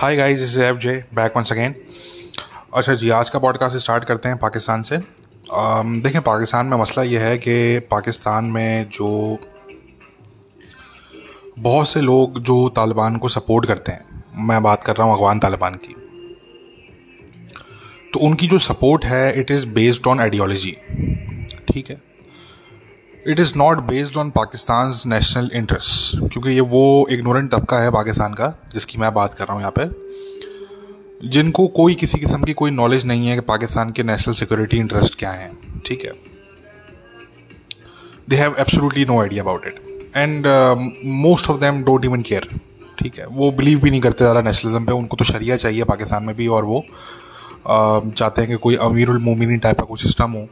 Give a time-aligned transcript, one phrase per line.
[0.00, 1.74] Hi guys is F J back once again
[2.74, 7.02] अच्छा जी आज का पॉडकास्ट स्टार्ट करते हैं पाकिस्तान से। Um, देखें पाकिस्तान में मसला
[7.02, 9.38] ये है कि पाकिस्तान में जो
[11.58, 15.38] बहुत से लोग जो तालिबान को सपोर्ट करते हैं मैं बात कर रहा हूँ अफगान
[15.38, 15.94] तालिबान की।
[18.12, 20.76] तो उनकी जो सपोर्ट है it is based on ideology
[21.72, 22.02] ठीक है?
[23.28, 28.34] It is not based on Pakistan national interest क्योंकि ये वो इग्नोरेंट तबका है पाकिस्तान
[28.34, 32.70] का जिसकी मैं बात कर रहा हूँ यहाँ पे। जिनको कोई किसी किस्म की कोई
[32.70, 36.12] नॉलेज नहीं है कि पाकिस्तान के नेशनल सिक्योरिटी इंटरेस्ट क्या हैं ठीक है?
[38.28, 40.46] They have absolutely no idea about it and
[41.22, 42.48] most of them don't even care
[42.98, 43.26] ठीक है?
[43.26, 46.46] वो बिलीव भी नहीं करते ज़्यादा नेशनलिज्म पे उनको तो शरिया चाहिए पाकिस्तान में भी
[46.48, 50.46] और वो uh, चाहते हैं कि कोई अमीर मोमिनी टाइप का कोई सिस्टम हो।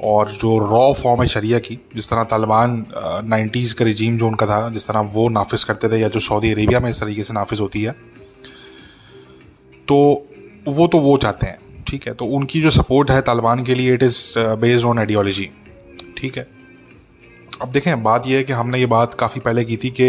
[0.00, 2.84] और जो रॉ फॉर्म है शरिया की, जिस तरह तालिबान
[3.26, 6.52] नाइन्टीज़ का रिजीम जो उनका था, जिस तरह वो नाफिज करते थे, या जो सऊदी
[6.52, 7.94] अरेबिया में इस तरीके से नाफिज होती है
[9.88, 9.96] तो
[10.68, 12.14] वो तो वो चाहते हैं, ठीक है?
[12.14, 15.48] तो उनकी जो सपोर्ट है तालिबान के लिए it is based on ideology
[16.18, 16.46] ठीक है?
[17.62, 20.04] अब देखें, बात यह है कि हमने ये बात काफ़ी पहले की थी कि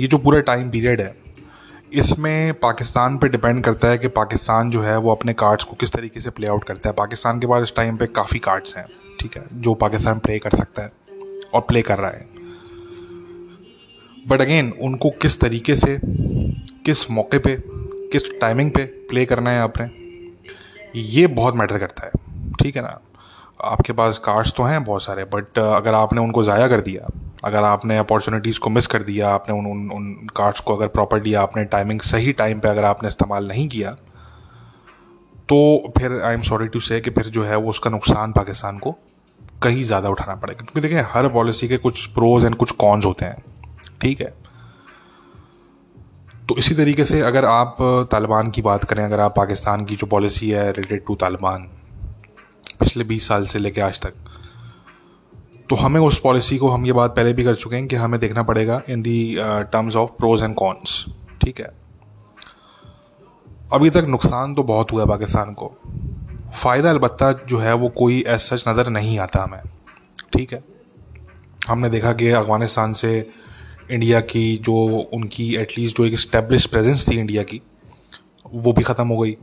[0.00, 1.14] ये जो पूरा टाइम पीरियड है
[1.94, 5.92] इसमें पाकिस्तान पे डिपेंड करता है कि पाकिस्तान जो है वो अपने कार्ड्स को किस
[5.92, 8.86] तरीके से प्ले आउट करता है। पाकिस्तान के पास इस टाइम पे काफ़ी कार्ड्स हैं,
[9.20, 10.92] ठीक है, जो पाकिस्तान प्ले कर सकता है
[11.54, 12.28] और प्ले कर रहा है।
[14.28, 15.98] बट अगेन उनको किस तरीके से,
[16.84, 17.56] किस मौके पे,
[18.12, 19.90] किस टाइमिंग पे प्ले करना है आपने,
[20.96, 22.12] ये बहुत मैटर करता है,
[22.62, 23.00] ठीक है ना?
[23.62, 27.06] आपके पास कार्ड्स तो हैं बहुत सारे बट अगर आपने उनको ज़ाया कर दिया,
[27.44, 31.34] अगर आपने अपॉर्चुनिटीज़ को मिस कर दिया, आपने उन उन उन कार्ड्स को अगर प्रॉपरली
[31.36, 33.96] आपने टाइमिंग सही टाइम पे अगर आपने इस्तेमाल नहीं किया
[35.48, 38.78] तो फिर आई एम सॉरी टू से कि फिर जो है वो उसका नुकसान पाकिस्तान
[38.78, 38.94] को
[39.62, 43.24] कहीं ज़्यादा उठाना पड़ेगा। क्योंकि देखिए, हर पॉलिसी के कुछ प्रोज एंड कुछ कॉन्स होते
[43.24, 43.42] हैं,
[44.00, 44.32] ठीक है?
[46.48, 47.76] तो इसी तरीके से अगर आप
[48.12, 51.68] तालिबान की बात करें, अगर आप पाकिस्तान की जो पॉलिसी है रिलेटेड टू तालिबान
[52.82, 54.14] पिछले बीस साल से लेके आज तक।
[55.70, 58.18] तो हमें उस पॉलिसी को हम ये बात पहले भी कर चुके हैं कि हमें
[58.20, 61.04] देखना पड़ेगा in the terms of pros and cons
[61.42, 61.70] ठीक है?
[63.72, 65.70] अभी तक नुकसान तो बहुत हुआ है पाकिस्तान को।
[66.54, 69.62] फ़ायदा अलबत्ता जो है वो कोई ऐसा सच नज़र नहीं आता हमें,
[70.32, 70.62] ठीक है?
[71.68, 73.12] हमने देखा कि अफ़गानिस्तान से
[73.90, 74.74] इंडिया की जो
[75.14, 77.60] उनकी एटलीस्ट जो एक स्टेब्लिश प्रेजेंस थी इंडिया की,
[78.46, 79.36] वो भी ख़त्म हो गई।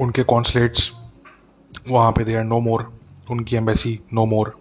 [0.00, 0.92] उनके कॉन्सलेट्स
[1.88, 2.98] वहाँ पे दे आर नो मोर
[3.30, 4.54] उनकी एम्बेसी नो मोर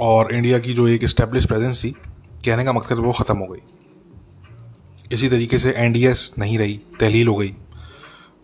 [0.00, 1.90] और इंडिया की जो एक इस्टेब्लिश प्रेजेंस थी,
[2.44, 3.60] कहने का मकसद वो ख़त्म हो गई।
[5.12, 7.54] इसी तरीके से एनडीएस नहीं रही, तहलील हो गई।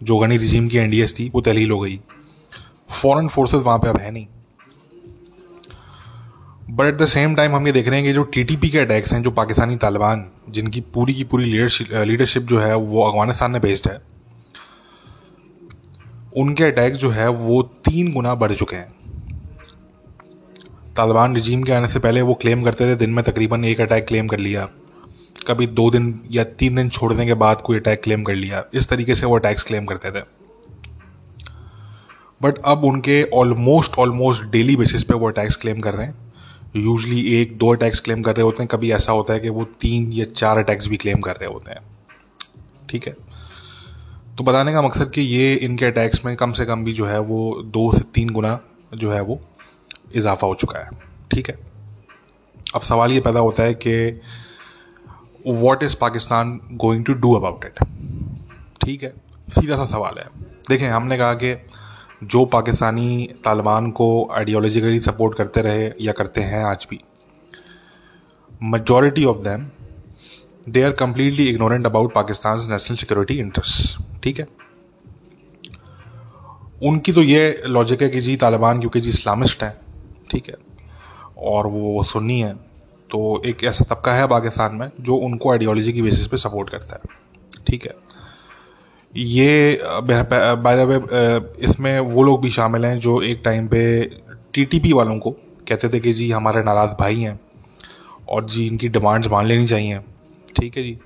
[0.02, 2.00] जो गनी रिजीम की एनडीएस थी, वो तहलील हो गई।
[3.02, 4.26] फॉरेन फोर्सेस वहाँ पे अब है नहीं।
[6.70, 9.12] But at the same time हम ये देख रहे हैं कि जो टीटीपी के अटैक्स
[9.12, 13.88] हैं, जो पाकिस्तानी तालिबान, जिनकी पूरी की पूरी लीडरशिप जो है, वो अफ़गानिस्तान में बेस्ड
[13.88, 14.00] है,
[16.36, 18.92] उनके अटैक जो है, वो तीन गुना बढ़ चुके हैं।
[20.96, 24.06] तालिबान रिजीम के आने से पहले वो क्लेम करते थे, दिन में तकरीबन एक अटैक
[24.06, 24.68] क्लेम कर लिया।
[25.46, 28.88] कभी दो दिन या तीन दिन छोड़ने के बाद कोई अटैक क्लेम कर लिया। इस
[28.88, 30.22] तरीके से वो अटैक्स क्लेम करते थे।
[32.42, 36.23] बट अब उनके ऑलमोस्ट ऑलमोस्ट डेली बेसिस पे वो अटैक्स क्लेम कर रहे हैं।
[36.76, 39.64] यूजली एक, दो अटैक्स क्लेम कर रहे होते हैं, कभी ऐसा होता है कि वो
[39.64, 41.80] तीन या चार अटैक्स भी क्लेम कर रहे होते हैं।
[42.90, 43.16] ठीक है?
[44.38, 47.20] तो बताने का मकसद कि ये इनके अटैक्स में कम से कम भी जो है
[47.20, 48.60] वो दो से तीन गुना
[48.94, 49.40] जो है वो
[50.14, 50.90] इजाफा हो चुका है।
[51.30, 51.58] ठीक है?
[52.74, 54.20] अब सवाल ये पैदा होता है कि
[55.46, 57.84] what is Pakistan going to do about it
[58.84, 59.14] ठीक है?
[59.48, 60.26] सीधा सा सवाल है।
[60.68, 61.52] देखें, हमने कहा कि
[62.24, 67.00] जो पाकिस्तानी तालिबान को आइडियोलॉजिकली सपोर्ट करते रहे या करते हैं आज भी
[68.62, 69.68] majority of them
[70.68, 74.46] they are completely ignorant about Pakistan national security interest ठीक है?
[76.82, 79.76] उनकी तो ये लॉजिक है कि जी तालिबान क्योंकि जी इस्लामिस्ट हैं।
[80.30, 80.54] ठीक है?
[81.38, 82.54] और वो सुन्नी है।
[83.10, 86.94] तो एक ऐसा तबका है पाकिस्तान में जो उनको आइडियोलॉजी की बेसिस पे सपोर्ट करता
[86.94, 87.00] है।
[87.66, 87.94] ठीक है?
[89.14, 90.96] ये बाय द वे
[91.64, 93.82] इसमें वो लोग भी शामिल हैं जो एक टाइम पे
[94.54, 95.30] टीटीपी वालों को
[95.68, 97.38] कहते थे कि जी हमारे नाराज़ भाई हैं
[98.28, 99.98] और जी इनकी डिमांड्स मान लेनी चाहिए।
[100.56, 100.98] ठीक है जी?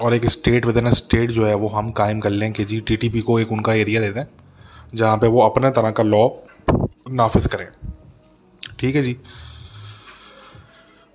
[0.00, 2.80] और एक स्टेट विद इन स्टेट जो है, वो हम कायम कर लें कि जी
[2.80, 4.24] टीटीपी को एक उनका एरिया दे दें,
[4.94, 6.28] जहाँ पे वो अपने तरह का लॉ
[7.10, 7.66] नाफिज करें।
[8.80, 9.16] ठीक है जी?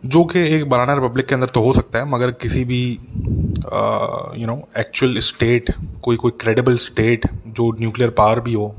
[0.04, 2.82] जो कि एक बनाना रिपब्लिक के अंदर तो हो सकता है, मगर किसी भी
[4.42, 5.72] यू नो एक्चुअल स्टेट
[6.04, 8.76] कोई कोई क्रेडिबल स्टेट जो न्यूक्लियर पावर भी हो,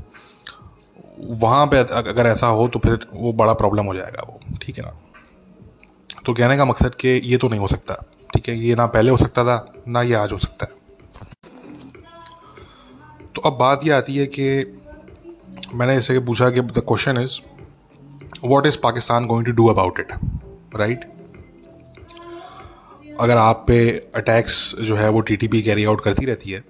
[1.19, 4.83] वहाँ पे अगर ऐसा हो तो फिर वो बड़ा प्रॉब्लम हो जाएगा वो, ठीक है
[4.85, 4.93] ना?
[6.25, 7.93] तो कहने का मकसद कि ये तो नहीं हो सकता,
[8.33, 8.57] ठीक है?
[8.57, 10.77] ये ना पहले हो सकता था, ना ये आज हो सकता है।
[13.35, 14.49] तो अब बात ये आती है कि
[15.75, 17.39] मैंने जैसे पूछा कि the question is
[18.45, 20.13] what is Pakistan going to do about it
[20.71, 21.05] right?
[23.19, 23.79] अगर आप पे
[24.15, 26.63] अटैक्स जो है वो टीटीपी कैरी आउट करती रहती है,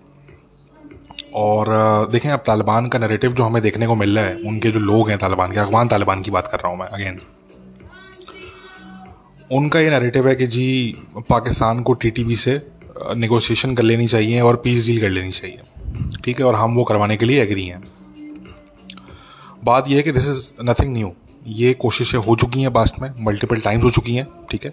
[1.35, 1.67] और
[2.11, 5.09] देखें अब तालिबान का नरेटिव जो हमें देखने को मिल रहा है, उनके जो लोग
[5.09, 7.19] हैं तालिबान के, अफगान तालिबान की बात कर रहा हूँ मैं अगेन
[9.51, 10.95] उनका ये नरेटिव है कि जी,
[11.29, 12.61] पाकिस्तान को टीटीपी से
[13.17, 15.59] नेगोशिएशन कर लेनी चाहिए और पीस डील कर लेनी चाहिए।
[16.23, 16.45] ठीक है?
[16.45, 17.83] और हम वो करवाने के लिए एग्री हैं।
[19.63, 21.11] बात यह है कि दिस इज़ नथिंग न्यू
[21.49, 24.71] ये कोशिशें हो चुकी हैं पास्ट में मल्टीपल टाइम्स हो चुकी हैं, ठीक है?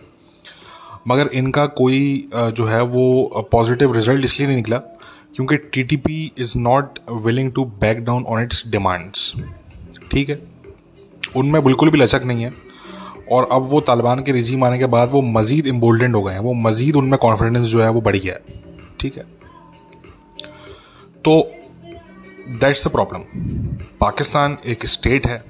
[1.08, 4.78] मगर इनका कोई जो है वो पॉजिटिव रिज़ल्ट इसलिए नहीं निकला
[5.36, 9.32] क्योंकि T T P is not willing to back down on its demands
[10.10, 10.38] ठीक है?
[11.36, 12.52] उनमें बिल्कुल भी लचक नहीं है
[13.32, 16.40] और अब वो तालिबान के रिजीम आने के बाद वो मज़ीद इम्बोल्डेंड हो गए हैं,
[16.40, 18.40] वो मज़ीद उनमें कॉन्फिडेंस जो है वो बढ़ गया है,
[19.00, 19.24] ठीक है?
[21.24, 21.40] तो
[22.50, 23.22] दैट्स द प्रॉब्लम
[24.00, 25.42] पाकिस्तान एक स्टेट है,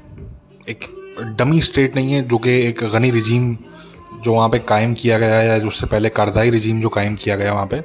[0.69, 0.85] एक
[1.19, 3.57] डमी स्टेट नहीं है, जो कि एक गनी रिजीम
[4.25, 7.37] जो वहाँ पे कायम किया गया है, या उससे पहले कारजाई रिजीम जो कायम किया
[7.37, 7.85] गया वहाँ पे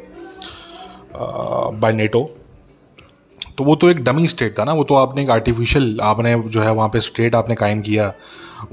[1.80, 2.30] बाय नेटो
[3.57, 6.62] तो वो तो एक डमी स्टेट था ना, वो तो आपने एक आर्टिफिशियल आपने जो
[6.62, 8.12] है वहाँ पे स्टेट आपने कायम किया।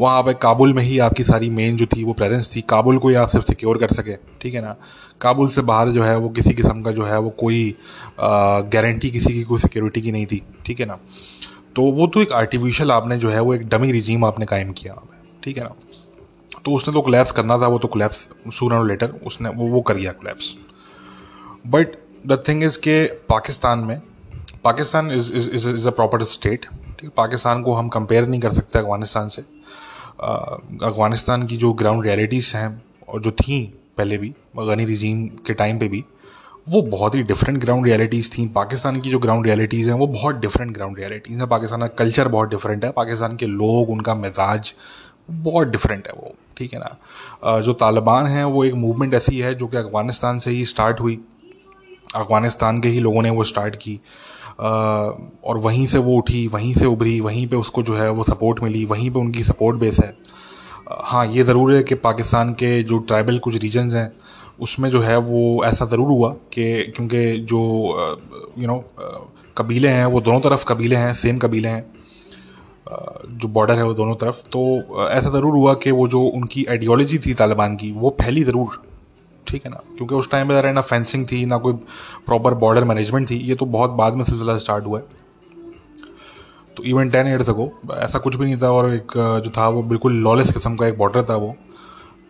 [0.00, 3.08] वहाँ पे काबुल में ही आपकी सारी मेन जो थी वो प्रेजेंस थी। काबुल को
[3.08, 4.74] ही आप सिर्फ़ सिक्योर कर सके, ठीक है ना?
[5.20, 7.74] काबुल से बाहर जो है वो किसी किस्म का जो है वो कोई
[8.20, 10.98] गारंटी किसी की कोई सिक्योरिटी की नहीं थी, ठीक है ना?
[11.78, 14.94] तो वो तो एक आर्टिफिशियल आपने जो है वो एक डमी रिजीम आपने कायम किया
[15.44, 15.74] ठीक है ना?
[16.64, 19.80] तो उसने तो कोलैप्स करना था, वो तो कोलैप्स सूर और लेटर उसने वो वो
[19.80, 20.54] कर गया collapse
[21.66, 21.96] but
[22.26, 24.00] the thing is के पाकिस्तान में,
[24.64, 27.08] Pakistan is is is a proper state ठीक है?
[27.16, 32.82] पाकिस्तान को हम कंपेयर नहीं कर सकते अफ़गानिस्तान से। अफ़गानिस्तान की जो ग्राउंड रियलिटीज़ हैं
[33.08, 33.64] और जो थी
[33.98, 36.04] पहले भी गनी रिजीम के टाइम पे भी
[36.68, 40.40] वो बहुत ही डिफरेंट ग्राउंड रियलिटीज़ थी। पाकिस्तान की जो ग्राउंड रियलिटीज़ हैं, वो बहुत
[40.40, 44.72] डिफरेंट ग्राउंड रियलिटीज़ हैं। पाकिस्तान का कल्चर बहुत डिफरेंट है। पाकिस्तान के लोग, उनका मिजाज
[45.30, 47.60] बहुत डिफरेंट है वो, ठीक है ना?
[47.60, 51.18] जो तालिबान है, वो एक मूवमेंट ऐसी है जो कि अफ़गानिस्तान से ही स्टार्ट हुई।
[52.16, 54.00] अफ़गानिस्तान के ही लोगों ने वो स्टार्ट की।
[54.60, 58.62] और वहीं से वो उठी, वहीं से उभरी, वहीं पे उसको जो है वो सपोर्ट
[58.62, 60.16] मिली, वहीं पे उनकी सपोर्ट बेस है।
[60.90, 64.12] हाँ ये ज़रूर है कि पाकिस्तान के जो ट्राइबल कुछ रीजन्स हैं
[64.58, 67.60] उसमें जो है वो ऐसा ज़रूर हुआ कि क्योंकि जो
[68.58, 68.84] यू नो
[69.56, 71.86] कबीले हैं, वो दोनों तरफ़ कबीले हैं सेम कबीले हैं
[73.30, 74.60] जो बॉर्डर है वो दोनों तरफ़ तो
[75.08, 78.82] ऐसा ज़रूर हुआ कि वो जो उनकी आइडियोलॉजी थी तालिबान की, वो फैली ज़रूर,
[79.46, 79.80] ठीक है ना?
[79.96, 81.72] क्योंकि उस टाइम पे ना फेंसिंग थी, ना कोई
[82.26, 85.04] प्रॉपर बॉर्डर मैनेजमेंट थी, ये तो बहुत बाद में सिलसिला स्टार्ट हुआ है।
[86.76, 89.12] तो इवन टेन ईयर्स अगो ऐसा कुछ भी नहीं था और एक
[89.44, 91.54] जो था वो बिल्कुल लॉलेस किस्म का एक बॉर्डर था वो।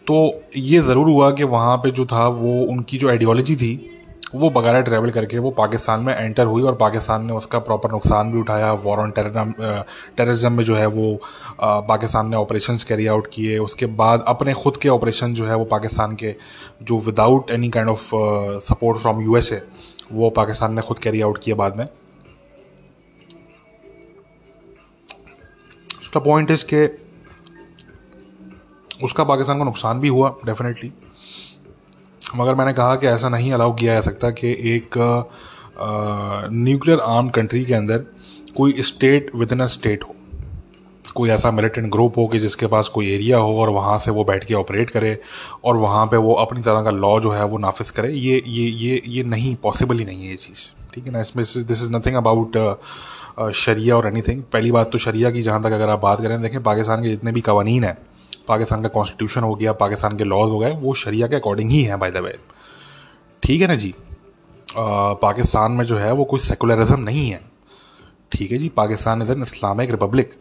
[0.08, 0.16] तो
[0.56, 3.94] ये ज़रूर हुआ कि वहाँ पे जो था, वो उनकी जो आइडियोलॉजी थी,
[4.34, 8.32] वो बगैर ट्रैवल करके वो पाकिस्तान में एंटर हुई और पाकिस्तान ने उसका प्रॉपर नुकसान
[8.32, 11.20] भी उठाया। वॉर ऑन टेररिज्म में जो है वो
[11.60, 15.64] पाकिस्तान ने ऑपरेशन कैरी आउट किए। उसके बाद अपने खुद के ऑपरेशन जो है वो
[15.66, 16.34] पाकिस्तान के,
[16.82, 18.08] जो without any kind of
[18.64, 19.62] support from USA
[20.12, 21.87] वो पाकिस्तान ने खुद कैरी आउट किए बाद में।
[26.00, 26.87] उसका पॉइंट इज़ के
[29.02, 30.93] उसका पाकिस्तान को नुकसान भी हुआ डेफिनेटली
[32.36, 34.96] मगर मैंने कहा कि ऐसा नहीं अलाउ किया जा सकता कि एक
[36.52, 38.05] न्यूक्लियर आर्म कंट्री के अंदर
[38.56, 40.14] कोई state within a state हो।
[41.14, 44.24] कोई ऐसा मिलिटेंट ग्रुप हो कि जिसके पास कोई एरिया हो और वहाँ से वो
[44.24, 45.17] बैठ के ऑपरेट करे
[45.64, 48.69] और वहाँ पे वो अपनी तरह का लॉ जो है वो नाफिज करे। ये ये
[48.69, 51.20] ये ये नहीं पॉसिबल ही नहीं है ये चीज़। ठीक है ना?
[51.20, 52.56] इसमें दिस इज़ नथिंग अबाउट
[53.56, 56.62] शरिया और एनीथिंग पहली बात तो शरिया की जहाँ तक अगर आप बात करें, देखें
[56.62, 57.96] पाकिस्तान के जितने भी कवानीन हैं
[58.48, 61.82] पाकिस्तान का कॉन्स्टिट्यूशन हो गया पाकिस्तान के लॉज हो गए वो शरिया के अकॉर्डिंग ही
[61.84, 62.36] हैं बाय द वे
[63.43, 63.94] ठीक है ना जी?
[64.70, 67.40] आ, पाकिस्तान में जो है वो कोई सेकुलरिज्म नहीं है।
[68.32, 68.69] ठीक है जी?
[68.76, 70.32] Pakistan is an Islamic republic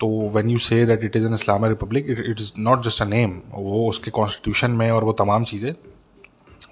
[0.00, 3.04] तो when you say that it is an Islamic republic it is not just a
[3.06, 5.72] name वो उसके कॉन्स्टिट्यूशन में और वो तमाम चीज़ें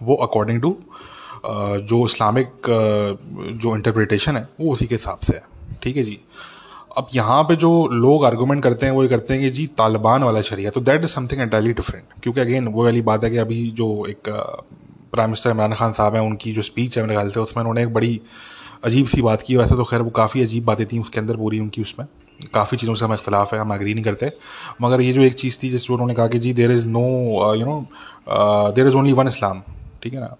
[0.02, 0.76] वो अकॉर्डिंग टू
[1.90, 2.48] जो इस्लामिक
[3.62, 5.42] जो इंटरप्रिटेशन है वो उसी के हिसाब से है।
[5.82, 6.18] ठीक है जी?
[6.96, 10.22] अब यहाँ पे जो लोग आर्गूमेंट करते हैं, वो ये करते हैं कि जी, तालिबान
[10.22, 13.36] वाला शरिया तो that is something entirely different क्योंकि अगेन वो वाली बात है कि
[13.38, 14.28] अभी जो एक
[15.12, 17.82] प्राइम मिनिस्टर इमरान खान साहब हैं, उनकी जो स्पीच है मेरे ख्याल से, उसमें उन्होंने
[17.82, 18.20] एक बड़ी
[18.84, 21.58] अजीब सी बात की। वैसे तो खैर, वो काफ़ी अजीब बातें थी उसके अंदर पूरी
[21.60, 22.06] उनकी उसमें।
[22.54, 24.30] काफ़ी चीज़ों से हम इख्तलाफ है, हम अग्री नहीं करते।
[24.82, 27.66] मगर ये जो एक चीज़ थी जिस उन्होंने कहा कि जी there is no you
[27.66, 29.62] know there is only one Islam
[30.02, 30.36] ठीक है ना?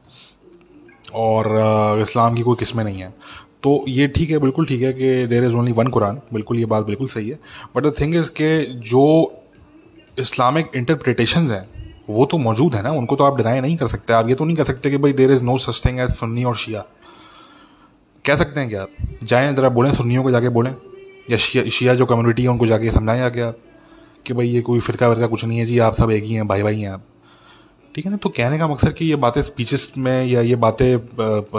[1.15, 3.13] और इस्लाम की कोई किस्में नहीं है।
[3.65, 6.65] तो ये ठीक है, बिल्कुल ठीक है कि there is only one Quran बिल्कुल ये
[6.67, 7.39] बात बिल्कुल सही है.
[7.77, 9.05] बट द थिंग इज़ के जो
[10.19, 11.69] इस्लामिक इंटरप्रिटेशन हैं,
[12.11, 12.91] वो तो मौजूद है ना.
[12.93, 14.13] उनको तो आप डिनाई नहीं कर सकते.
[14.13, 16.45] आप ये तो नहीं कह सकते कि भाई there is no such thing as Sunni
[16.45, 16.85] और शिया
[18.25, 18.91] कह सकते हैं क्या आप.
[19.23, 20.75] जाएँ, ज़रा बोलें, सुन्नियों को जाके बोलें.
[21.31, 23.59] या शिया शिया जो कम्युनिटी है, उनको जाके समझाएँ जाके आप.
[24.27, 25.79] कि भाई ये कोई फ़िरका वरका कुछ नहीं है जी.
[25.79, 27.07] आप सब एक ही हैं भाई भाई हैं आप.
[27.95, 28.17] ठीक है ना?
[28.17, 30.99] तो कहने का मकसद कि ये बातें स्पीचेस में या ये बातें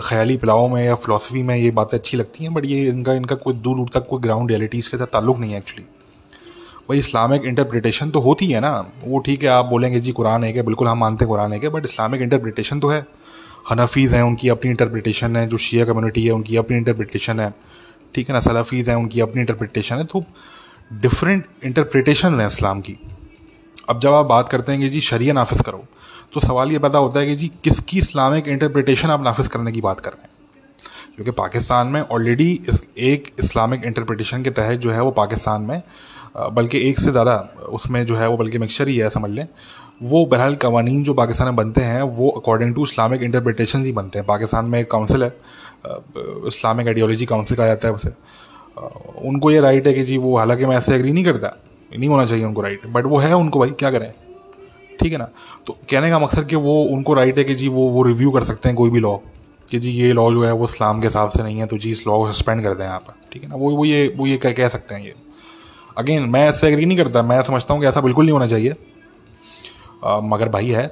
[0.04, 3.36] ख्याली पिलाओं में या फ़िलासफ़ी में ये बातें अच्छी लगती हैं बट ये इनका इनका
[3.36, 5.84] कोई दूर दूर तक कोई ग्राउंड रियलिटीज़ के साथ ताल्लुक नहीं है एक्चुअली
[6.90, 8.72] भाई इस्लामिक इंटरप्रिटेशन तो होती है ना?
[9.04, 11.60] वो ठीक है, आप बोलेंगे, जी, कुरान है है। बिल्कुल हम मानते हैं कुरान है
[11.60, 13.06] है बट इस्लामिक इंटरप्रिटेशन तो है।
[13.70, 17.54] हनफीज़ हैं, उनकी अपनी इंटरप्रिटेशन है, जो शिया कम्युनिटी है, उनकी अपनी इंटरप्रिटेशन है।
[18.16, 18.40] ठीक है ना?
[18.40, 20.24] सलाफीज़ हैं, उनकी अपनी इंटरप्रिटेशन है। तो
[20.94, 22.98] डिफरेंट इंटरप्रिटेशन है इस्लाम की।
[23.90, 25.84] अब जब आप बात करते हैं कि जी शरिया नाफिज करो
[26.34, 29.82] तो सवाल ये पैदा होता है कि जी किसकी इस्लामिक इंटरप्रिटेशन आप नाफिज करने की
[29.82, 30.30] बात कर रहे हैं?
[31.16, 35.82] क्योंकि पाकिस्तान में ऑलरेडी इस, एक इस्लामिक इंटरप्रिटेशन के तहत जो है वो पाकिस्तान में
[36.54, 37.36] बल्कि एक से ज़्यादा
[37.70, 39.48] उसमें जो है वो बल्कि मिक्सचर ही है समझ लें।
[40.04, 44.20] वो बहरहाल कवानीन जो पाकिस्तान में बनते हैं वो अकॉर्डिंग टू इस्लामिक इंटरप्रिटेशन ही बनते
[44.20, 45.30] हैं। पाकिस्तान में एक काउंसिल है
[46.48, 48.10] इस्लामिक आइडियोलॉजी काउंसिल कहा जाता है उसे।
[49.28, 51.56] उनको ये राइट है कि जी वो हालाँकि मैं ऐसे एग्री नहीं करता
[51.98, 54.12] नहीं होना चाहिए उनको राइट बट वो है उनको भाई क्या करें?
[55.02, 55.30] ठीक है ना?
[55.68, 58.44] तो कहने का मकसद कि वो उनको राइट है कि जी वो वो रिव्यू कर
[58.44, 59.16] सकते हैं कोई भी लॉ
[59.72, 61.92] कि जी ये लॉ जो है वो इस्लाम के हिसाब से नहीं है तो जी
[61.92, 63.56] इस लॉ को सस्पेंड कर दें आप। ठीक है ना?
[63.56, 65.14] वो वो ये वो ये कह, कह सकते हैं ये।
[65.98, 68.76] अगेन मैं इससे एग्री नहीं करता। मैं समझता हूँ कि ऐसा बिल्कुल नहीं होना चाहिए।
[70.04, 70.88] आ, मगर भाई है।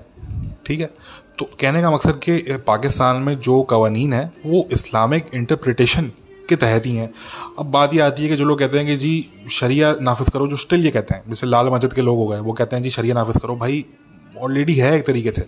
[0.66, 0.90] ठीक है?
[1.38, 6.12] तो कहने का मकसद कि पाकिस्तान में जो कवानीन है वो इस्लामिक इंटरप्रिटेशन
[6.54, 7.10] के तहत ही हैं।
[7.60, 10.48] अब बात ये आती है कि जो लोग कहते हैं कि जी, शरिया नाफिज करो,
[10.48, 12.84] जो स्टिल ये कहते हैं, जैसे लाल मस्जिद के लोग हो गए, वो कहते हैं
[12.84, 13.86] जी, शरिया नाफिज करो। भाई
[14.38, 15.42] ऑलरेडी है एक तरीके से।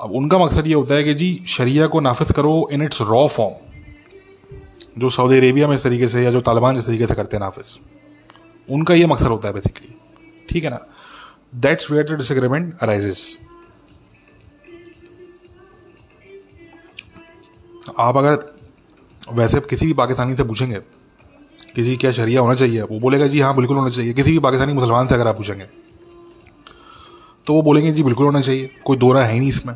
[0.00, 3.26] अब उनका मकसद ये होता है कि जी, शरिया को नाफिज करो इन इट्स रॉ
[3.28, 3.54] फॉर्म
[4.98, 7.42] जो सऊदी अरेबिया में इस तरीके से या जो तालिबान इस तरीके से करते हैं
[7.42, 7.78] नाफिज
[8.68, 9.94] उनका ये मकसद होता है बेसिकली
[10.50, 10.86] ठीक है ना?
[11.54, 13.38] That's where the disagreement arises
[17.98, 18.36] आप अगर
[19.34, 20.78] वैसे आप किसी भी पाकिस्तानी से पूछेंगे
[21.74, 24.38] कि जी क्या शरिया होना चाहिए, वो बोलेगा, जी हाँ बिल्कुल होना चाहिए। किसी भी
[24.38, 25.66] पाकिस्तानी मुसलमान से अगर आप पूछेंगे
[27.46, 29.74] तो वो बोलेंगे, जी, बिल्कुल होना चाहिए, कोई दो है ही नहीं इसमें।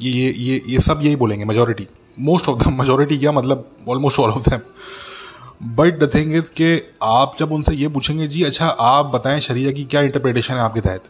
[0.00, 1.86] ये ये ये ये सब यही बोलेंगे majority
[2.18, 6.80] most of the majority क्या मतलब almost all of them but the thing is कि
[7.02, 10.80] आप जब उनसे ये पूछेंगे, जी अच्छा आप बताएँ शरिया की क्या इंटरप्रिटेशन है आपके
[10.80, 11.04] तहत?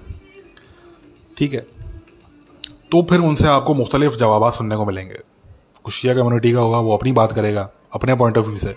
[1.38, 1.66] ठीक है?
[2.92, 5.18] तो फिर उनसे आपको मुख्तलिफ़ जवाब सुनने को मिलेंगे।
[5.88, 8.74] कुशिया कम्युनिटी का होगा, वो अपनी बात करेगा, अपने पॉइंट ऑफ़ व्यू से।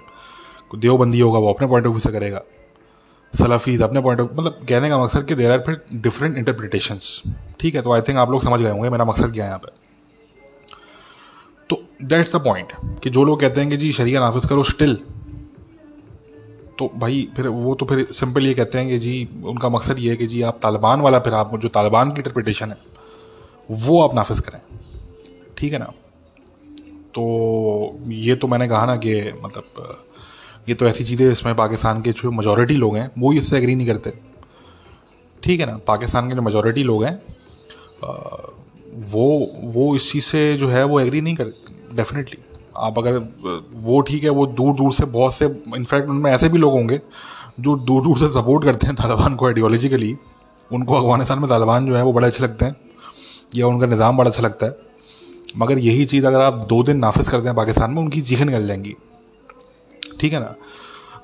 [0.77, 2.41] देवबंदी होगा, वो अपने पॉइंट ऑफ़ व्यू से करेगा।
[3.33, 7.21] सलाफीज अपने पॉइंट ऑफ़ मतलब कहने का मकसद कि देर आर फिर डिफरेंट इंटरप्रिटेशंस
[7.59, 9.59] ठीक है तो आई थिंक आप लोग समझ गए होंगे मेरा मकसद क्या है यहाँ
[9.59, 9.71] पे।
[11.69, 12.71] तो दैट्स द पॉइंट
[13.03, 14.95] कि जो लोग कहते हैं कि जी शरिया नाफिज करो स्टिल
[16.79, 20.09] तो भाई फिर वो तो फिर सिंपल ये कहते हैं कि जी उनका मकसद ये
[20.09, 22.77] है कि जी आप तालिबान वाला फिर आप जो तालिबान की इंटरप्रिटेशन है,
[23.71, 24.59] वो आप नाफिज करें।
[25.57, 25.91] ठीक है ना?
[27.15, 27.23] तो
[28.07, 29.13] ये तो मैंने कहा ना कि
[29.43, 29.97] मतलब
[30.69, 33.87] ये तो ऐसी चीज़ें इसमें पाकिस्तान के जो मेजोरिटी लोग हैं, वो इससे एग्री नहीं
[33.87, 34.13] करते।
[35.43, 35.77] ठीक है ना?
[35.87, 37.19] पाकिस्तान के जो मेजोरिटी लोग हैं
[39.05, 39.25] वो
[39.73, 41.53] वो इस चीज़ से जो है, वो एग्री नहीं कर
[41.95, 42.37] डेफिनेटली
[42.77, 43.17] आप अगर,
[43.73, 46.99] वो ठीक है, वो दूर दूर से, बहुत से इनफैक्ट उनमें ऐसे भी लोग होंगे,
[47.59, 50.15] जो दूर दूर से सपोर्ट करते हैं तालिबान को आइडियोलॉजिकली
[50.71, 52.75] उनको अफ़गानिस्तान में तालिबान जो है, वो बड़े अच्छे लगते हैं,
[53.55, 54.90] या उनका निज़ाम बड़ा अच्छा लगता है।
[55.57, 58.67] मगर यही चीज़ अगर आप दो दिन नाफिज कर दें पाकिस्तान में, उनकी चीखें निकल
[58.67, 58.95] जाएँगी।
[60.19, 60.55] ठीक है ना?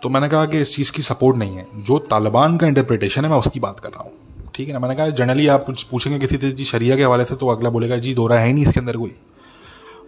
[0.04, 3.32] तो मैंने कहा कि इस चीज़ की सपोर्ट नहीं है। जो तालिबान का इंटरप्रिटेशन है,
[3.32, 4.12] मैं उसकी बात कर रहा हूँ।
[4.56, 4.80] ठीक है ना?
[4.80, 7.98] मैंने कहा जनरली आप कुछ पूछेंगे किसी जी शरिया के हवाले से तो अगला बोलेगा,
[7.98, 9.16] जी, दो रहा है नहीं इसके अंदर कोई।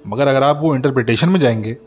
[0.07, 1.77] मगर अगर आप वो इंटरप्रिटेशन में जाएँगे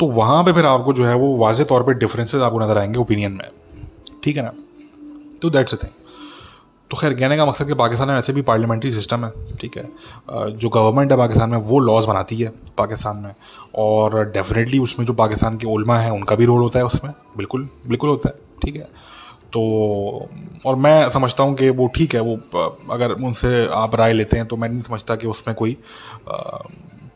[0.00, 2.98] तो वहाँ पे फिर आपको जो है वो वाज तौर पे डिफरेंसेस आपको नज़र आएँगे
[2.98, 3.48] ओपिनियन में।
[4.24, 4.52] ठीक है ना?
[5.42, 5.92] तो दैट्स अ थिंग
[6.90, 9.84] तो खैर, कहने का मकसद कि पाकिस्तान में ऐसे भी पार्लियामेंट्री सिस्टम है, ठीक है।
[10.52, 13.32] जो गवर्नमेंट है पाकिस्तान में, वो लॉज बनाती है पाकिस्तान में।
[13.74, 17.68] और डेफिनेटली उसमें जो पाकिस्तान के उलमा हैं, उनका भी रोल होता है उसमें। बिल्कुल
[17.86, 18.88] बिल्कुल होता है, ठीक है।
[19.52, 20.28] तो
[20.66, 24.46] और मैं समझता हूँ कि वो ठीक है, वो अगर उनसे आप राय लेते हैं
[24.46, 25.76] तो मैं नहीं समझता कि उसमें कोई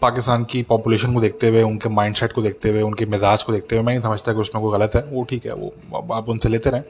[0.02, 3.76] पाकिस्तान की पॉपुलेशन को देखते हुए, उनके माइंडसेट को देखते हुए, उनके मिजाज को देखते
[3.76, 6.48] हुए मैं नहीं समझता कि उसमें कोई गलत है। वो ठीक है, वो आप उनसे
[6.48, 6.82] लेते रहें।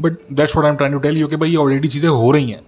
[0.00, 2.60] But that's what I am to tell you कि भाई ऑलरेडी चीज़ें हो रही हैं।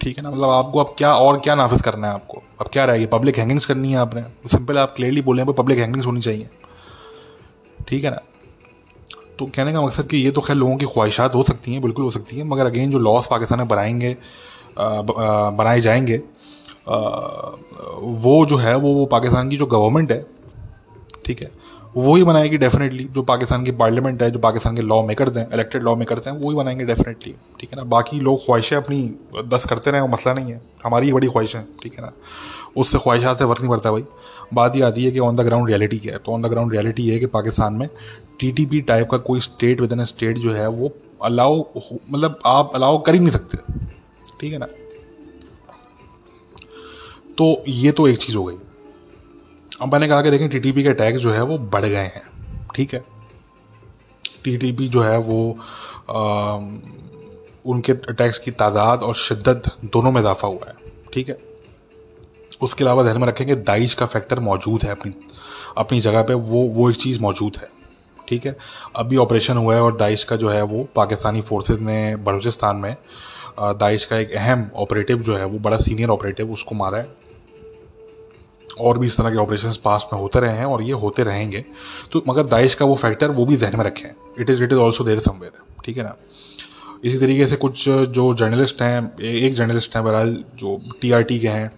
[0.00, 0.30] ठीक है ना?
[0.30, 2.42] मतलब आपको अब क्या और क्या नाफिज करना है आपको?
[2.60, 6.20] अब क्या रहेगी पब्लिक हैंगिंग्स करनी है आपने। सिंपल आप क्लियरली बोले पब्लिक हैंगिंग्स होनी
[6.20, 6.48] चाहिए।
[7.88, 8.20] ठीक है ना?
[9.38, 12.04] तो कहने का मकसद कि ये तो खैर लोगों की ख्वाहिशात हो सकती हैं, बिल्कुल
[12.04, 14.16] हो सकती हैं, मगर अगेन जो लॉस पाकिस्तान में बनाएँगे
[14.78, 16.16] बनाए जाएँगे
[16.86, 20.24] वो जो है, वो वो पाकिस्तान की जो गवर्नमेंट है,
[21.26, 21.50] ठीक है
[21.94, 25.82] वही बनाएगी डेफिनेटली जो पाकिस्तान की पार्लियामेंट है, जो पाकिस्तान के लॉ मेकर हैं इलेक्टेड
[25.82, 27.84] लॉ मेकर्स हैं वही बनाएँगे डेफिनेटली ठीक है ना?
[27.84, 29.00] बाकी लोग ख्वाहिशें अपनी
[29.46, 32.12] दस करते रहें, वो मसला नहीं है। हमारी ही बड़ी ख्वाहिशें ठीक है ना?
[32.76, 34.04] उससे ख्वाहिशात से फ़र्क नहीं पड़ता भाई।
[34.54, 36.18] बात ये आती है कि ऑन द ग्राउंड रियलिटी क्या है?
[36.18, 37.88] तो ऑन द ग्राउंड रियलिटी ये है कि पाकिस्तान में
[38.40, 40.92] टीटीपी टाइप का कोई स्टेट विद इन स्टेट जो है, वो
[41.24, 41.62] अलाउ
[42.10, 43.58] मतलब आप अलाउ कर ही नहीं सकते,
[44.40, 44.66] ठीक है ना?
[47.38, 48.56] तो ये तो एक चीज़ हो गई।
[49.86, 52.22] मैंने कहा कि देखें टीटीपी के टैक्स जो है वो बढ़ गए हैं।
[52.74, 53.02] ठीक है?
[54.44, 55.56] टीटीपी जो है वो
[56.10, 56.56] आ,
[57.66, 60.74] उनके टैक्स की तादाद और शिद्दत दोनों में इजाफा हुआ है।
[61.12, 61.38] ठीक है?
[62.62, 65.14] उसके अलावा ध्यान में रखेंगे दाइश का फैक्टर मौजूद है अपनी
[65.78, 67.68] अपनी जगह पे वो वो एक चीज़ मौजूद है।
[68.28, 68.56] ठीक है?
[68.96, 72.96] अभी ऑपरेशन हुआ है और दाइश का जो है वो पाकिस्तानी फोर्सेस ने बलूचिस्तान में
[73.60, 77.21] दाइश का एक अहम ऑपरेटिव जो है वो बड़ा सीनियर ऑपरेटिव उसको मारा है।
[78.80, 81.64] और भी इस तरह के ऑपरेशन पास में होते रहे हैं और ये होते रहेंगे।
[82.12, 84.08] तो मगर दाइश का वो फैक्टर वो भी जहन में रखें।
[84.40, 85.52] It is it is also there somewhere
[85.84, 86.16] ठीक है ना?
[87.04, 91.70] इसी तरीके से कुछ जो जर्नलिस्ट हैं एक जर्नलिस्ट हैं बहरहाल, जो टीआरटी के हैं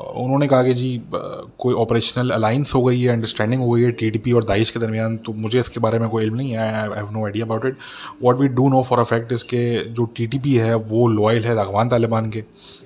[0.00, 4.32] उन्होंने कहा कि जी कोई ऑपरेशनल अलाइंस हो गई है अंडरस्टैंडिंग हो गई है टीडीपी
[4.32, 7.08] और दाइश के दरमियान तो मुझे इसके बारे में कोई इल्म नहीं है I have
[7.12, 7.76] no idea about it
[8.22, 11.88] what we do know for a fact इसके जो टीटीपी है, वो लॉयल है अफगान
[11.88, 12.42] तालिबान के,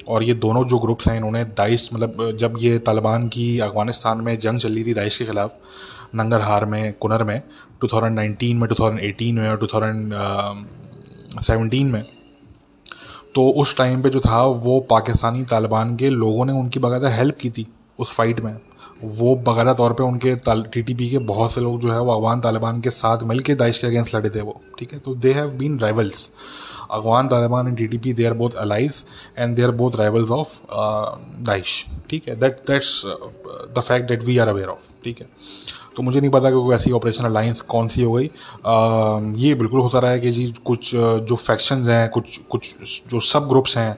[0.08, 4.38] और ये दोनों जो ग्रुप्स हैं, इन्होंने दाइश मतलब जब ये तालिबान की अफ़गानिस्तान में
[4.38, 5.50] जंग चल रही थी दाइश के ख़िलाफ़,
[6.16, 7.42] नंगरहार में, कुनर में
[7.84, 12.04] 2019 में 2018 में और 2017 में
[13.34, 17.36] तो उस टाइम पे जो था, वो पाकिस्तानी तालिबान के लोगों ने उनकी बाकायदा हेल्प
[17.40, 17.66] की थी
[17.98, 18.56] उस फाइट में।
[19.04, 22.12] वो बाकायदा तौर पे उनके टी टी पी के बहुत से लोग जो है, वो
[22.12, 24.98] अफगान तालिबान के साथ मिल के दाइश के अगेंस्ट लड़े थे वो, ठीक है?
[24.98, 26.30] तो they have been rivals
[26.90, 29.04] Afghan Taliban and T T P they are both allies
[29.38, 30.58] and they are both rivals of
[31.44, 32.38] Daesh ठीक है?
[32.40, 35.26] That that's the fact that we are aware of ठीक है?
[35.96, 38.26] तो मुझे नहीं पता कि कोई ऐसी ऑपरेशन अलाइंस कौन सी हो गई।
[38.66, 42.74] आ, ये बिल्कुल होता रहा है कि जी कुछ जो फैक्शंस हैं कुछ कुछ
[43.10, 43.96] जो सब ग्रुप्स हैं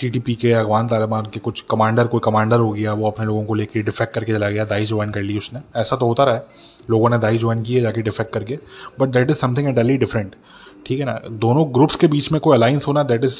[0.00, 3.26] टी टी पी के अफगान तालिबान के कुछ कमांडर कोई कमांडर हो गया वो अपने
[3.26, 6.24] लोगों को लेके डिफेक्ट करके चला गया दाई ज्वाइन कर ली उसने। ऐसा तो होता
[6.24, 6.46] रहा है।
[6.90, 8.58] लोगों ने दाई ज्वाइन किए जाके डिफेक्ट करके।
[9.00, 10.34] But that is something entirely different
[10.86, 11.20] ठीक है ना?
[11.30, 13.38] दोनों ग्रुप्स के बीच में कोई अलायंस होना that is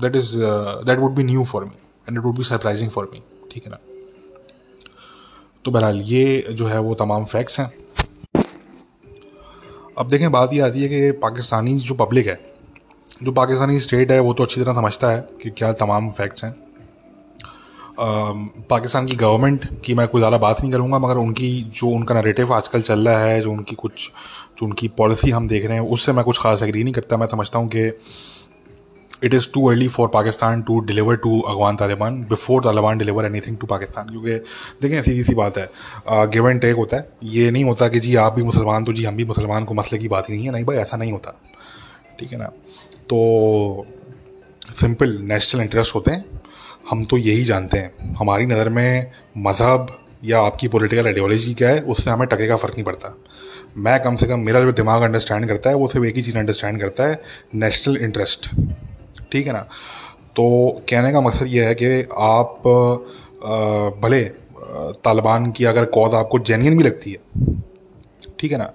[0.00, 1.76] that is that would be new for me
[2.08, 3.22] and it would be surprising for me
[3.52, 3.78] ठीक है ना?
[5.64, 7.72] तो बहरहाल, ये जो है वो तमाम फैक्ट्स हैं।
[9.98, 12.38] अब देखें, बात ये आती है कि पाकिस्तानी जो पब्लिक है,
[13.22, 16.54] जो पाकिस्तानी स्टेट है, वो तो अच्छी तरह समझता है कि क्या तमाम फैक्ट्स हैं।
[18.00, 22.52] पाकिस्तान की गवर्नमेंट की मैं कोई ज़्यादा बात नहीं करूँगा, मगर उनकी जो उनका नरेटिव
[22.54, 24.10] आजकल चल रहा है, जो उनकी कुछ,
[24.58, 27.26] जो उनकी पॉलिसी हम देख रहे हैं, उससे मैं कुछ खास एग्री नहीं करता। मैं
[27.26, 27.86] समझता हूँ कि
[29.24, 33.56] it is too early for Pakistan to deliver to Afghan Taliban before Taliban deliver anything
[33.58, 34.08] to Pakistan.
[34.08, 34.36] क्योंकि
[34.82, 35.68] देखें, सीधी सी बात है
[36.08, 39.04] गिव एंड टेक होता है। ये नहीं होता कि जी आप भी मुसलमान तो जी
[39.04, 41.34] हम भी मुसलमान को मसले की बात ही नहीं है। नहीं भाई, ऐसा नहीं होता।
[42.20, 42.52] ठीक है ना?
[43.10, 43.86] तो
[44.70, 46.37] सिंपल नेशनल इंटरेस्ट होते हैं।
[46.90, 49.86] हम तो यही जानते हैं। हमारी नज़र में मज़हब
[50.24, 53.14] या आपकी पॉलिटिकल आइडियोलॉजी क्या है, उससे हमें टके का फ़र्क नहीं पड़ता।
[53.78, 56.38] मैं कम से कम मेरा जो दिमाग अंडरस्टैंड करता है, वो सिर्फ़ एक ही चीज़
[56.38, 57.20] अंडरस्टैंड करता है
[57.54, 58.50] नेशनल इंटरेस्ट
[59.32, 59.60] ठीक है ना?
[60.36, 62.62] तो कहने का मकसद ये है कि आप
[64.02, 64.22] भले
[65.04, 67.18] तालिबान की अगर कॉज आपको जेन्यन भी लगती है,
[68.38, 68.72] ठीक है ना?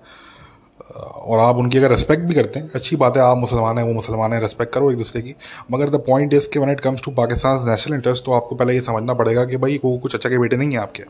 [0.91, 3.93] और आप उनकी अगर रेस्पेक्ट भी करते हैं, अच्छी बात है, आप मुसलमान हैं, वो
[3.93, 5.34] मुसलमान हैं रेस्पेक्ट करो एक दूसरे की।
[5.72, 8.74] मगर द पॉइंट इज़ के when it comes to Pakistan national interest तो आपको पहले
[8.74, 11.04] ये समझना पड़ेगा कि भाई, वो कुछ अच्छा के बेटे नहीं हैं आपके।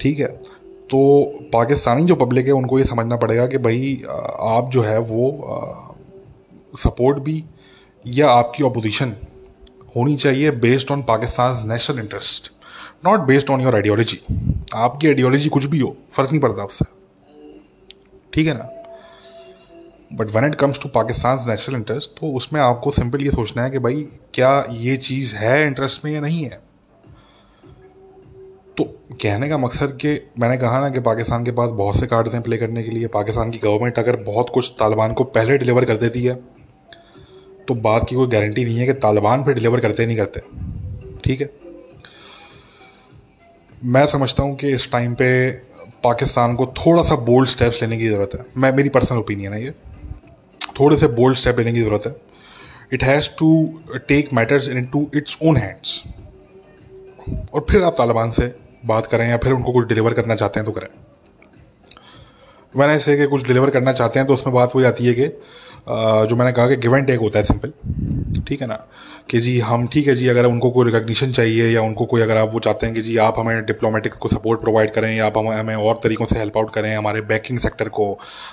[0.00, 0.26] ठीक है?
[0.90, 0.98] तो
[1.52, 5.30] पाकिस्तानी जो पब्लिक है, उनको ये समझना पड़ेगा कि भाई आप जो है वो
[6.74, 7.44] सपोर्ट भी
[8.04, 9.12] या आपकी अपोजिशन
[9.96, 12.52] होनी चाहिए based on Pakistan national interest
[13.06, 14.20] not based on your ideology
[14.74, 16.84] आपकी आइडियोलॉजी कुछ भी हो, फ़र्क नहीं पड़ता उससे।
[18.36, 18.68] ठीक है ना?
[20.12, 23.70] But when it comes to Pakistan national interest तो उसमें आपको सिंपल ये सोचना है
[23.70, 24.02] कि भाई,
[24.34, 26.60] क्या ये चीज़ है इंटरेस्ट में या नहीं है?
[28.76, 28.84] तो
[29.22, 32.42] कहने का मकसद कि मैंने कहा ना कि पाकिस्तान के पास बहुत से कार्ड्स हैं
[32.42, 35.96] प्ले करने के लिए। पाकिस्तान की गवर्नमेंट अगर बहुत कुछ तालिबान को पहले डिलीवर कर
[35.96, 36.34] देती है
[37.68, 40.40] तो बात की कोई गारंटी नहीं है कि तालिबान फिर डिलीवर करते नहीं करते।
[41.24, 41.50] ठीक है?
[43.84, 45.28] मैं समझता हूँ कि इस टाइम पे
[46.04, 49.62] पाकिस्तान को थोड़ा सा बोल्ड स्टेप्स लेने की ज़रूरत है। मैं, मेरी पर्सनल ओपिनियन है
[49.64, 49.70] ये।
[50.80, 52.14] थोड़े से बोल्ड स्टेप लेने की ज़रूरत है।
[52.92, 53.48] It has to
[54.08, 56.02] take matters into its own hands
[57.54, 58.54] और फिर आप तालिबान से
[58.86, 60.88] बात करें या फिर उनको कुछ डिलीवर करना चाहते हैं तो करें।
[62.74, 65.26] मैंने ऐसे कि कुछ डिलीवर करना चाहते हैं तो उसमें बात हो जाती है कि
[66.28, 67.72] जो मैंने कहा कि गिव एंड टेक होता है सिंपल
[68.48, 68.74] ठीक है ना?
[69.30, 72.36] कि जी, हम ठीक है जी, अगर उनको कोई रिकग्निशन चाहिए या उनको कोई अगर
[72.36, 75.38] आप वो चाहते हैं कि जी, आप हमें डिप्लोमेटिक को सपोर्ट प्रोवाइड करें या आप
[75.38, 78.06] हमें हमें और तरीक़ों से हेल्प आउट करें हमारे बैंकिंग सेक्टर को,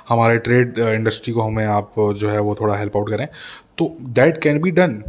[0.10, 3.28] हमारे ट्रेड इंडस्ट्री को हमें आप जो है वो थोड़ा हेल्प आउट करें
[3.78, 5.02] तो that can be done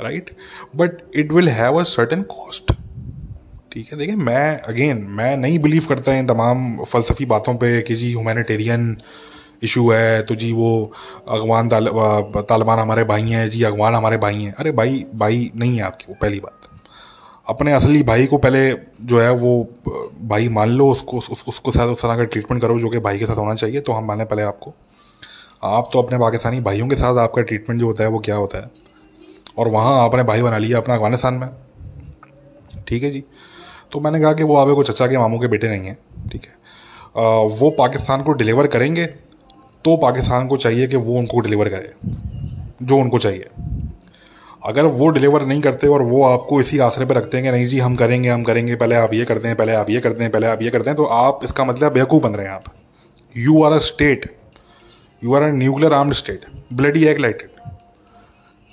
[0.00, 0.30] right
[0.76, 2.72] but it will have a certain cost
[3.72, 7.94] ठीक है, देखिए, मैं अगेन मैं नहीं बिलीव करता इन तमाम फ़लसफ़ी बातों पे कि
[7.94, 8.96] जी ह्यूमैनिटेरियन
[9.62, 10.70] इशू है तो जी वो
[11.28, 15.82] अगवान तालिबान हमारे भाई हैं जी अगवान हमारे भाई हैं। अरे भाई भाई नहीं है
[15.82, 16.68] आपके वो पहली बात।
[17.46, 18.70] अपने असली भाई को पहले
[19.02, 19.52] जो है वो
[20.22, 23.18] भाई मान लो उसको उस, उसको साथ उस तरह का ट्रीटमेंट करो जो कि भाई
[23.18, 24.74] के साथ होना चाहिए तो हम माने पहले आपको।
[25.62, 28.58] आप तो अपने पाकिस्तानी भाइयों के साथ आपका ट्रीटमेंट जो होता है वो क्या होता
[28.58, 28.70] है?
[29.58, 31.48] और वहाँ आपने भाई बना लिया अपना अफ़गानिस्तान में।
[32.88, 33.24] ठीक है जी?
[33.92, 36.42] तो मैंने कहा कि वो आवे को चचा के मामू के बेटे नहीं हैं ठीक
[36.42, 36.52] है?
[37.16, 39.06] आ, वो पाकिस्तान को डिलीवर करेंगे
[39.84, 41.92] तो पाकिस्तान को चाहिए कि वो उनको डिलीवर करे,
[42.82, 43.48] जो उनको चाहिए।
[44.62, 47.66] अगर वो डिलीवर नहीं करते और वो आपको इसी आसरे पर रखते हैं कि नहीं
[47.66, 50.32] जी, हम करेंगे हम करेंगे, पहले आप ये करते हैं, पहले आप ये करते हैं,
[50.32, 52.64] पहले आप ये करते हैं तो आप इसका मतलब बेवकूफ़ बन रहे हैं आप।
[53.34, 54.30] You are a state
[55.22, 57.72] you are a nuclear armed state bloody like it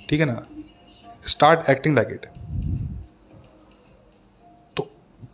[0.08, 0.42] ठीक है ना?
[1.26, 2.26] स्टार्ट एक्टिंग लाइक इट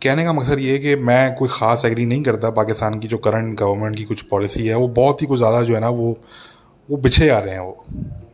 [0.05, 3.17] कहने का मकसद ये है कि मैं कोई ख़ास एग्री नहीं करता पाकिस्तान की जो
[3.19, 6.17] करंट गवर्नमेंट की कुछ पॉलिसी है, वो बहुत ही कुछ ज़्यादा जो है ना वो
[6.89, 7.85] वो बिछे आ रहे हैं वो।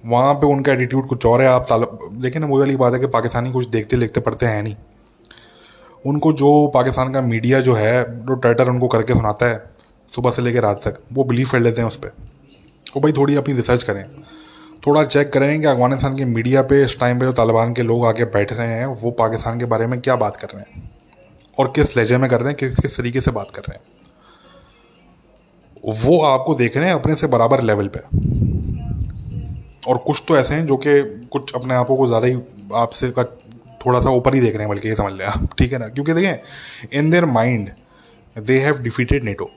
[0.06, 1.68] वहाँ पे उनका एटीट्यूड कुछ और है, आप
[2.14, 4.76] देखिए ना वो वाली बात है कि पाकिस्तानी कुछ देखते लिखते पढ़ते हैं नहीं।
[6.06, 9.64] उनको जो पाकिस्तान का मीडिया जो है, जो टर्टर उनको करके सुनाता है,
[10.14, 12.14] सुबह से लेकर रात तक, वो बिलीव कर लेते हैं उस पर
[12.88, 14.06] वो भाई थोड़ी अपनी रिसर्च करें,
[14.88, 18.06] थोड़ा चेक करें कि अफ़गानिस्तान के मीडिया पे, इस टाइम पे जो तालिबान के लोग
[18.06, 20.90] आके बैठ रहे हैं, वो पाकिस्तान के बारे में क्या बात कर रहे हैं।
[21.62, 23.84] और किस लहजे में कर रहे हैं, किस किस तरीके से बात कर रहे हैं।
[26.00, 28.00] वो आपको देख रहे हैं अपने से बराबर लेवल पे।
[29.88, 32.36] और कुछ तो ऐसे हैं जो कि कुछ अपने आपों को ज़्यादा ही
[32.76, 33.24] आपसे का
[33.86, 35.88] थोड़ा सा ऊपर ही देख रहे हैं, बल्कि ये समझ लें आप, ठीक है ना?
[35.90, 37.70] क्योंकि देखें in their mind
[38.36, 39.50] they have defeated NATO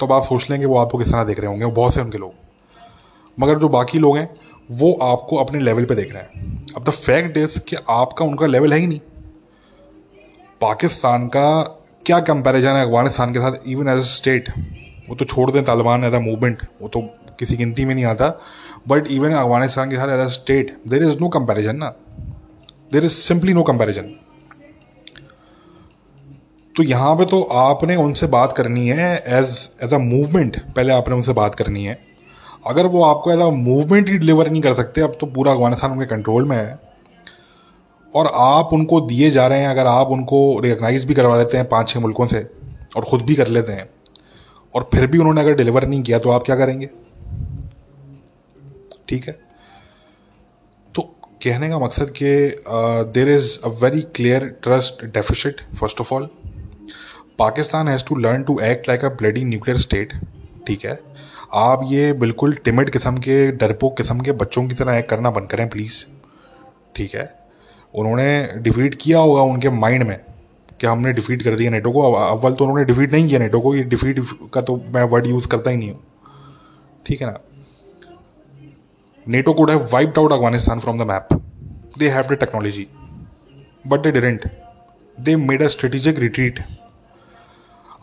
[0.00, 2.32] तो आप सोच लेंगे वो आपको किस तरह देख रहे होंगे बहुत से उनके लोग।
[3.38, 4.28] मगर जो बाकी लोग हैं,
[4.70, 8.46] वो आपको अपने लेवल पे देख रहे हैं। अब द फैक्ट इज़ कि आपका उनका
[8.46, 9.00] लेवल है ही नहीं।
[10.60, 11.48] पाकिस्तान का
[12.06, 13.52] क्या कंपैरिजन है अफ़गानिस्तान के साथ?
[13.66, 14.48] इवन एज अ स्टेट
[15.08, 17.00] वो तो छोड़ दें तालिबान एज अ मूवमेंट वो तो
[17.38, 18.28] किसी गिनती में नहीं आता।
[18.88, 21.92] बट इवन अफ़गानिस्तान के साथ as a state there is no comparison ना।
[22.92, 24.10] There is simply no comparison
[26.74, 31.14] तो यहाँ पे तो आपने उनसे बात करनी है एज एज अ मूवमेंट पहले आपने
[31.14, 31.98] उनसे बात करनी है।
[32.66, 35.92] अगर वो आपको एज अ मूवमेंट ही डिलीवर नहीं कर सकते, अब तो पूरा अफ़गानिस्तान
[35.92, 36.87] उनके कंट्रोल में है।
[38.14, 41.68] और आप उनको दिए जा रहे हैं, अगर आप उनको रिकगनाइज भी करवा लेते हैं
[41.68, 42.46] पाँच छः मुल्कों से
[42.96, 43.88] और ख़ुद भी कर लेते हैं,
[44.74, 46.88] और फिर भी उन्होंने अगर डिलीवर नहीं किया तो आप क्या करेंगे?
[49.08, 49.38] ठीक है?
[50.94, 51.02] तो
[51.42, 52.34] कहने का मकसद कि
[53.12, 56.28] there is a very clear trust deficit first of all
[57.38, 60.12] Pakistan has to learn to act like a bloody nuclear state
[60.66, 60.98] ठीक है?
[61.54, 65.48] आप ये बिल्कुल टिमिड किस्म के, डरपोक किस्म के बच्चों की तरह एक्ट करना बंद
[65.50, 66.04] करें प्लीज़
[66.96, 67.37] ठीक है?
[67.94, 70.18] उन्होंने डिफीट किया होगा उनके माइंड में
[70.80, 73.74] कि हमने डिफीट कर दिया नेटो को। अव्वल तो उन्होंने डिफीट नहीं किया नेटो को
[73.74, 74.20] ये डिफीट
[74.54, 76.00] का तो मैं वर्ड यूज़ करता ही नहीं हूँ।
[77.06, 77.38] ठीक है ना?
[79.26, 81.28] NATO could have wiped out Afghanistan from the map
[81.98, 82.86] they have the technology
[83.86, 84.50] but they didn't
[85.18, 86.62] they made a strategic retreat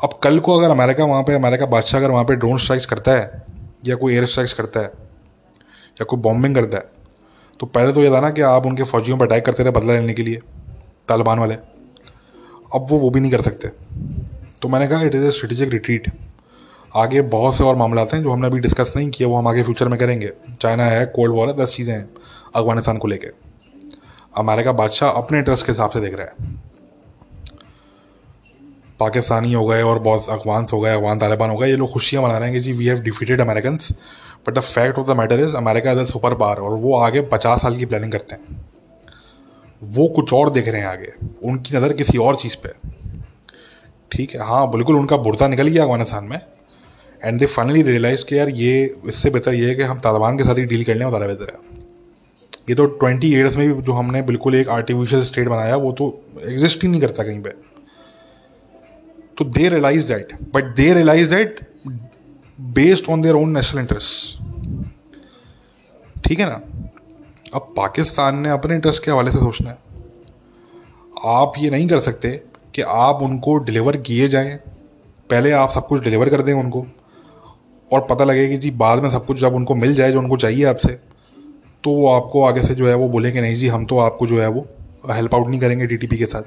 [0.04, 3.12] अब कल को अगर अमेरिका वहाँ पे, अमेरिका बादशाह अगर वहाँ पे ड्रोन स्ट्राइक्स करता
[3.12, 3.44] है,
[3.86, 6.84] या कोई एयर स्ट्राइक्स करता है, या कोई बॉम्बिंग करता है
[7.60, 9.94] तो पहले तो ये था ना कि आप उनके फौजियों पर अटैक करते रहे बदला
[9.94, 10.40] लेने के लिए,
[11.08, 13.68] तालिबान वाले। अब वो वो भी नहीं कर सकते।
[14.62, 16.12] तो मैंने कहा it is a strategic retreat
[16.94, 19.64] आगे बहुत से और मामला हैं जो हमने अभी डिस्कस नहीं किए, वो हम आगे
[19.64, 22.10] फ्यूचर में करेंगे। चाइना है कोल्ड वॉर है, दस चीज़ें हैं,
[22.56, 23.34] अफ़गानिस्तान को लेकर
[24.38, 26.54] अमेरिका बादशाह अपने इंटरेस्ट के हिसाब से देख रहा है।
[29.00, 32.24] पाकिस्तानी हो गए और बहुत अफगान हो गए, अफगान तालिबान हो गए, ये लोग खुशियाँ
[32.24, 33.78] मना रहे हैं कि जी we have defeated American
[34.46, 37.22] but the fact of the matter is America is a super power और वो आगे
[37.32, 38.64] पचास साल की प्लानिंग करते हैं।
[39.82, 41.12] वो कुछ और देख रहे हैं आगे।
[41.44, 42.70] उनकी नज़र किसी और चीज़ पे
[44.12, 46.40] ठीक है हाँ बिल्कुल उनका बुरता निकल गया अफ़गानिस्तान में।
[47.22, 50.44] एंड दे फाइनली रियलाइज़ कि यार ये, इससे बेहतर ये है कि हम तालिबान के
[50.44, 51.84] साथ ही डील कर लें ज़्यादा बेहतर है
[52.70, 56.06] ये तो ट्वेंटी ईयर्स में भी जो हमने बिल्कुल एक आर्टिफिशियल स्टेट बनाया, वो तो
[56.44, 57.56] एग्जिस्ट ही नहीं करता कहीं पर
[59.38, 61.60] तो they realise that but they realise that
[62.60, 64.44] based on their own national interest
[66.24, 66.62] ठीक है ना?
[67.54, 69.78] अब पाकिस्तान ने अपने इंटरेस्ट के हवाले से सोचना है।
[71.26, 72.32] आप ये नहीं कर सकते
[72.76, 74.56] कि आप उनको डिलीवर किए जाएँ।
[75.30, 76.86] पहले आप सब कुछ डिलीवर कर दें उनको।
[77.92, 80.38] और पता लगे कि जी बाद में सब कुछ जब उनको मिल जाए, जो उनको
[80.38, 80.90] चाहिए आपसे
[81.84, 84.28] तो वो आपको आगे से जो है वो बोले कि नहीं जी, हम तो आपको
[84.28, 84.68] जो है वो
[85.12, 86.44] हेल्प आउट नहीं करेंगे टी के साथ.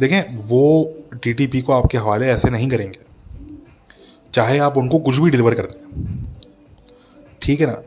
[0.00, 3.07] देखें, वो टी को आपके हवाले ऐसे नहीं करेंगे।
[4.34, 6.24] चाहे आप उनको कुछ भी डिलीवर कर दें।
[7.42, 7.82] ठीक है ना?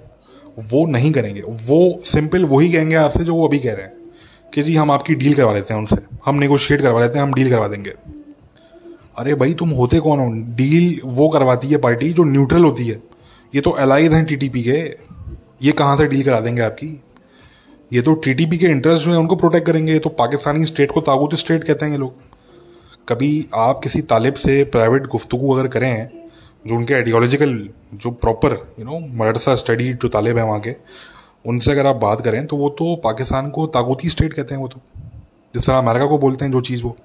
[0.60, 3.94] वो नहीं करेंगे। वो सिंपल वही कहेंगे आपसे जो वो अभी कह रहे हैं
[4.54, 7.34] कि जी हम आपकी डील करवा लेते हैं उनसे। हम नेगोशिएट करवा देते हैं, हम
[7.34, 7.94] डील करवा देंगे।
[9.18, 10.56] अरे भाई, तुम होते कौन हो?
[10.56, 13.04] डील वो करवाती है पार्टी जो न्यूट्रल होती है।
[13.56, 14.96] ये तो एलाइज हैं टीटीपी के।
[15.66, 17.04] ये कहाँ से डील करा देंगे आपकी?
[17.94, 21.02] ये तो टीटीपी के इंटरेस्ट जो है, उनको प्रोटेक्ट करेंगे। ये तो पाकिस्तानी स्टेट को
[21.02, 22.14] ताबूत स्टेट कहते हैं ये लोग।
[23.10, 26.21] कभी आप किसी तालिब से प्राइवेट गुफ्तु अगर करें
[26.66, 27.58] जो उनके आइडियोलॉजिकल
[27.96, 30.76] जो proper you know madrasa study जो तालिब हैं वहाँ के,
[31.46, 34.68] उनसे अगर आप बात करें तो वो तो पाकिस्तान को ताकूती स्टेट कहते हैं वो
[34.68, 34.82] तो।
[35.54, 36.96] जिस तरह अमेरिका को बोलते हैं जो चीज़ वो।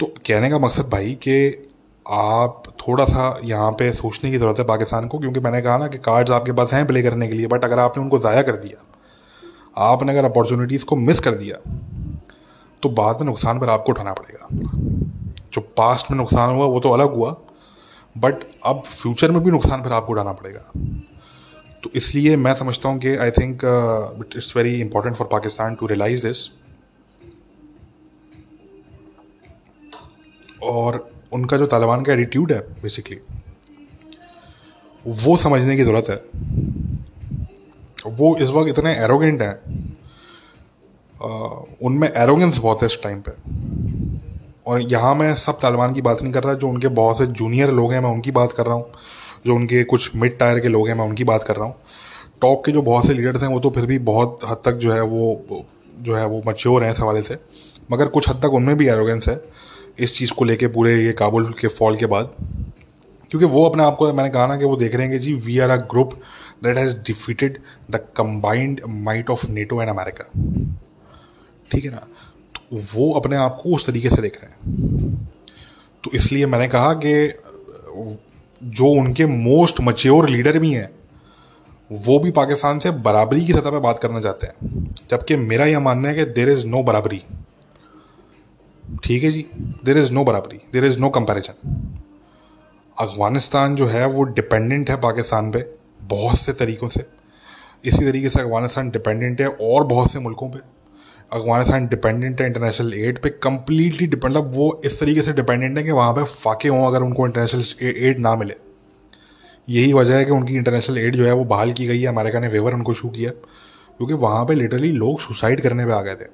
[0.00, 1.72] तो कहने का मकसद भाई कि
[2.06, 5.86] आप थोड़ा सा यहाँ पे सोचने की ज़रूरत है पाकिस्तान को, क्योंकि मैंने कहा ना
[5.88, 8.56] कि कार्ड्स आपके पास हैं प्ले करने के लिए बट अगर आपने उनको ज़ाया कर
[8.58, 8.82] दिया,
[9.82, 11.56] आपने अगर अपॉर्चुनिटीज़ को मिस कर दिया
[12.82, 14.48] तो बाद में नुकसान पर आपको उठाना पड़ेगा।
[15.52, 17.30] जो पास्ट में नुकसान हुआ, वो तो अलग हुआ
[18.16, 20.60] बट अब फ्यूचर में भी नुकसान फिर आपको उठाना पड़ेगा।
[21.82, 23.64] तो इसलिए मैं समझता हूँ कि I think
[24.36, 26.48] it's very important for Pakistan to realise this
[30.64, 30.98] और
[31.32, 33.18] उनका जो तालिबान का एटीट्यूड है बेसिकली
[35.04, 36.16] वो समझने की ज़रूरत है।
[38.12, 39.56] वो इस वक्त इतने एरोगेंट हैं।
[41.82, 43.32] उनमें एरोगेंस बहुत है इस टाइम पे।
[44.66, 47.70] और यहाँ मैं सब तालिबान की बात नहीं कर रहा, जो उनके बहुत से जूनियर
[47.70, 48.90] लोग हैं, मैं उनकी बात कर रहा हूँ।
[49.46, 51.74] जो उनके कुछ मिड टायर के लोग हैं, मैं उनकी बात कर रहा हूँ।
[52.42, 54.92] टॉप के जो बहुत से लीडर्स हैं, वो तो फिर भी बहुत हद तक जो
[54.92, 55.64] है वो,
[55.98, 57.38] जो है वो मच्योर हैं इस हवाले से।
[57.92, 59.40] मगर कुछ हद तक उनमें भी एरोगेंस है
[59.98, 62.30] इस चीज़ को लेके पूरे ये काबुल के फॉल के बाद।
[63.30, 65.32] क्योंकि वो अपने आप को, मैंने कहा ना कि वो देख रहे हैं कि जी
[65.34, 66.14] we are a group
[66.64, 67.58] that has defeated
[67.90, 70.24] the combined might of NATO and America
[71.70, 72.06] ठीक है ना?
[72.72, 75.28] वो अपने आप को उस तरीके से देख रहे हैं।
[76.04, 77.12] तो इसलिए मैंने कहा कि
[78.62, 80.90] जो उनके मोस्ट मच्योर लीडर भी हैं,
[81.90, 85.80] वो भी पाकिस्तान से बराबरी की सतह पर बात करना चाहते हैं। जबकि मेरा यह
[85.80, 87.22] मानना है कि देर इज़ नो बराबरी।
[89.04, 89.46] ठीक है जी
[89.84, 91.54] देर इज़ नो बराबरी there is no comparison
[92.96, 95.64] Afghanistan जो है, वो डिपेंडेंट है पाकिस्तान पे
[96.02, 97.04] बहुत से तरीक़ों से।
[97.84, 100.58] इसी तरीके से अफ़गानिस्तान डिपेंडेंट है और बहुत से मुल्कों पे।
[101.32, 105.84] अफ़गानिस्तान डिपेंडेंट है इंटरनेशनल एड पे कम्प्लीटली डिपेंड मतलब वो इस तरीके से डिपेंडेंट है
[105.84, 108.54] कि वहाँ पे फाके हों अगर उनको इंटरनेशनल एड ना मिले।
[109.68, 112.40] यही वजह है कि उनकी इंटरनेशनल एड जो है वो बहाल की गई है, अमेरिका
[112.40, 116.14] ने वेवर उनको शू किया, क्योंकि वहाँ पे लिटरली लोग सुसाइड करने पे आ गए
[116.14, 116.26] थे।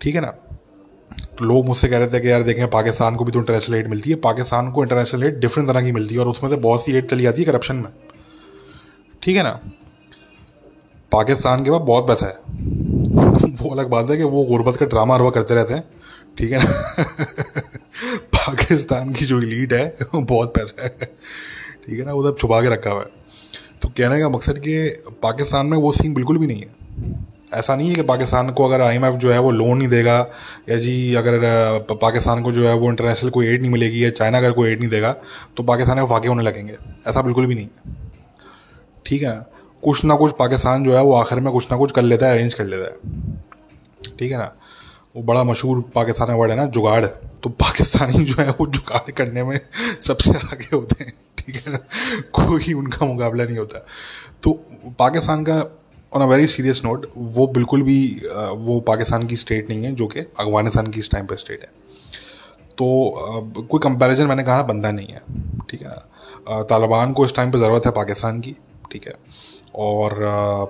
[0.00, 0.34] ठीक है ना?
[1.38, 3.88] तो लोग मुझसे कह रहे थे कि यार देखें, पाकिस्तान को भी तो इंटरनेशनल एड
[3.88, 6.84] मिलती है, पाकिस्तान को इंटरनेशनल एड डिफरेंट तरह की मिलती है, और उसमें से बहुत
[6.84, 7.92] सी एड चली जाती है करप्शन में।
[9.22, 9.60] ठीक है ना?
[11.12, 12.99] पाकिस्तान के पास बहुत पैसा है।
[13.60, 15.84] वो अलग बात है कि वो गुर्बत का ड्रामा अरवा करते रहते हैं।
[16.38, 17.04] ठीक है ना?
[18.18, 20.96] पाकिस्तान की जो लीड है, वो बहुत पैसा है।
[21.86, 22.12] ठीक है ना?
[22.12, 23.06] वो सब छुपा के रखा हुआ है।
[23.82, 24.88] तो कहने का मकसद कि
[25.22, 26.74] पाकिस्तान में वो सीन बिल्कुल भी नहीं है।
[27.54, 30.30] ऐसा नहीं है कि पाकिस्तान को अगर आईएमएफ जो है वो लोन नहीं देगा,
[30.70, 31.38] या जी अगर
[31.92, 34.80] पाकिस्तान को जो है वो इंटरनेशनल कोई एड नहीं मिलेगी, या चाइना अगर कोई एड
[34.80, 35.12] नहीं देगा
[35.56, 36.74] तो पाकिस्तान को फाके होने लगेंगे।
[37.06, 37.96] ऐसा बिल्कुल भी नहीं है।
[39.06, 42.02] ठीक है कुछ ना कुछ पाकिस्तान जो है वो आखिर में कुछ ना कुछ कर
[42.02, 44.52] लेता है अरेंज कर लेता है। ठीक है ना?
[45.16, 49.42] वो बड़ा मशहूर पाकिस्तान वर्ड है ना, जुगाड़। तो पाकिस्तानी जो है वो जुगाड़ करने
[49.42, 49.58] में
[50.00, 51.78] सबसे आगे होते हैं। ठीक है ना?
[52.32, 53.78] कोई उनका मुकाबला नहीं होता।
[54.42, 54.52] तो
[54.98, 55.58] पाकिस्तान का
[56.12, 58.00] on a very serious note वो बिल्कुल भी
[58.58, 61.70] वो पाकिस्तान की स्टेट नहीं है, जो कि अफ़गानिस्तान की इस टाइम पर स्टेट है।
[62.78, 62.86] तो
[63.62, 65.20] कोई कंपैरिजन मैंने कहा बनता नहीं है।
[65.70, 68.56] ठीक है तालिबान को इस टाइम पर ज़रूरत है पाकिस्तान की।
[68.92, 69.14] ठीक है?
[69.74, 70.14] और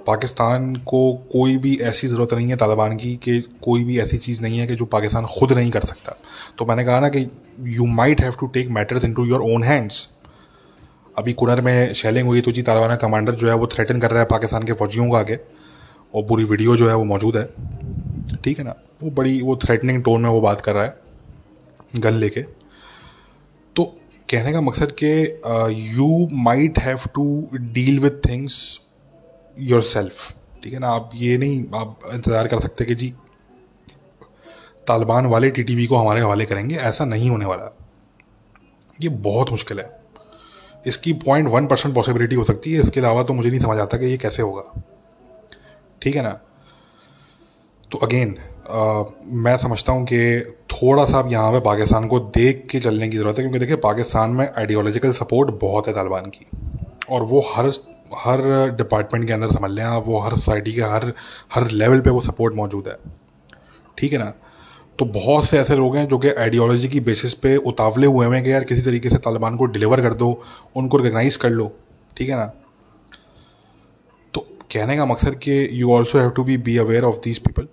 [0.06, 4.42] पाकिस्तान को कोई भी ऐसी ज़रूरत नहीं है तालिबान की कि कोई भी ऐसी चीज़
[4.42, 6.16] नहीं है कि जो पाकिस्तान खुद नहीं कर सकता।
[6.58, 7.26] तो मैंने कहा ना कि
[7.68, 10.08] you might have to take matters into your own hands
[11.18, 14.20] अभी कुनर में शेलिंग हुई तो जी तालिबान कमांडर जो है वो थ्रेटन कर रहा
[14.20, 15.38] है पाकिस्तान के फौजियों को आगे।
[16.14, 17.44] और पूरी वीडियो जो है वो मौजूद है।
[18.36, 18.74] ठीक है ना?
[19.02, 20.96] वो बड़ी, वो थ्रेटनिंग टोन में वो बात कर रहा है।
[21.96, 22.40] गन लेके।
[23.76, 23.84] तो
[24.28, 25.10] कहने का मकसद कि
[25.96, 28.80] you might have to deal with things
[29.84, 30.88] yourself ठीक है ना?
[30.88, 33.08] आप ये नहीं, आप इंतज़ार कर सकते कि जी,
[34.86, 37.70] तालिबान वाले टीटीवी को हमारे हवाले करेंगे, ऐसा नहीं होने वाला।
[38.98, 39.88] ये बहुत मुश्किल है।
[40.86, 43.98] इसकी पॉइंट वन परसेंट पॉसिबिलिटी हो सकती है। इसके अलावा तो मुझे नहीं समझ आता
[43.98, 44.62] कि ये कैसे होगा।
[46.02, 46.38] ठीक है ना?
[47.90, 48.36] तो अगेन
[49.36, 50.40] मैं समझता हूँ कि
[50.72, 53.76] थोड़ा सा अब यहाँ पे पाकिस्तान को देख के चलने की ज़रूरत है, क्योंकि देखिए,
[53.78, 56.46] पाकिस्तान में आइडियोलॉजिकल सपोर्ट बहुत है तालिबान की।
[57.10, 57.70] और वो हर
[58.14, 61.12] हर डिपार्टमेंट के अंदर समझ लें आप, वो हर सोसाइटी के हर
[61.54, 62.96] हर लेवल पे वो सपोर्ट मौजूद है।
[63.98, 64.32] ठीक है ना?
[64.98, 68.44] तो बहुत से ऐसे लोग हैं जो कि आइडियोलॉजी की बेसिस पे उतावले हुए हैं
[68.44, 70.42] कि यार किसी तरीके से तालिबान को डिलीवर कर दो,
[70.76, 71.72] उनको रिकगनाइज कर लो।
[72.16, 72.44] ठीक है ना?
[74.34, 74.40] तो
[74.72, 77.68] कहने का मकसद कि you also have to be be aware of these people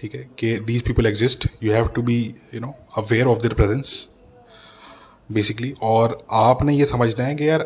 [0.00, 0.28] ठीक है?
[0.38, 2.18] कि these people exist you have to be
[2.54, 4.08] you know aware of their presence
[5.32, 7.60] basically और आपने ये समझना है कि यार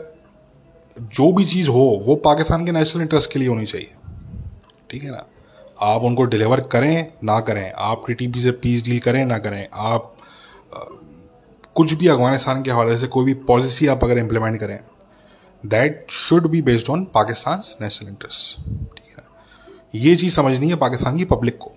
[0.99, 3.91] जो भी चीज़ हो वो पाकिस्तान के नेशनल इंटरेस्ट के लिए होनी चाहिए।
[4.91, 5.27] ठीक है ना?
[5.83, 9.39] आप उनको डिलीवर करें ना करें। आप टी टी पी से पीस डील करें ना
[9.39, 10.15] करें। आप
[10.75, 10.79] आ,
[11.77, 14.79] कुछ भी अफ़गानिस्तान के हवाले से कोई भी पॉलिसी आप अगर इम्प्लीमेंट करें
[15.65, 18.65] that should be based on Pakistan national interest
[18.97, 21.73] ठीक है ये चीज़ समझनी है पाकिस्तान की पब्लिक को।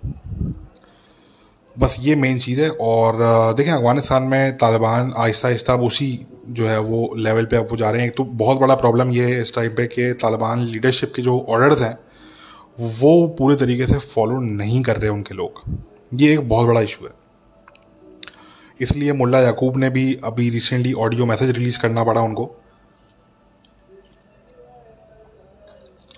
[1.76, 3.16] बस ये मेन चीज़ है और
[3.56, 6.10] देखें अफ़गानिस्तान में तालिबान आहिस्ता आहिस्ता उसी
[6.48, 9.10] जो है वो लेवल पे अब वो जा रहे हैं। एक तो बहुत बड़ा प्रॉब्लम
[9.10, 11.98] ये है इस टाइम पे कि तालिबान लीडरशिप के जो ऑर्डर्स हैं,
[12.80, 15.78] वो पूरे तरीके से फॉलो नहीं कर रहे उनके लोग।
[16.14, 17.12] ये एक बहुत बड़ा इशू है।
[18.80, 22.56] इसलिए मुल्ला याकूब ने भी अभी रिसेंटली ऑडियो मैसेज रिलीज़ करना पड़ा उनको।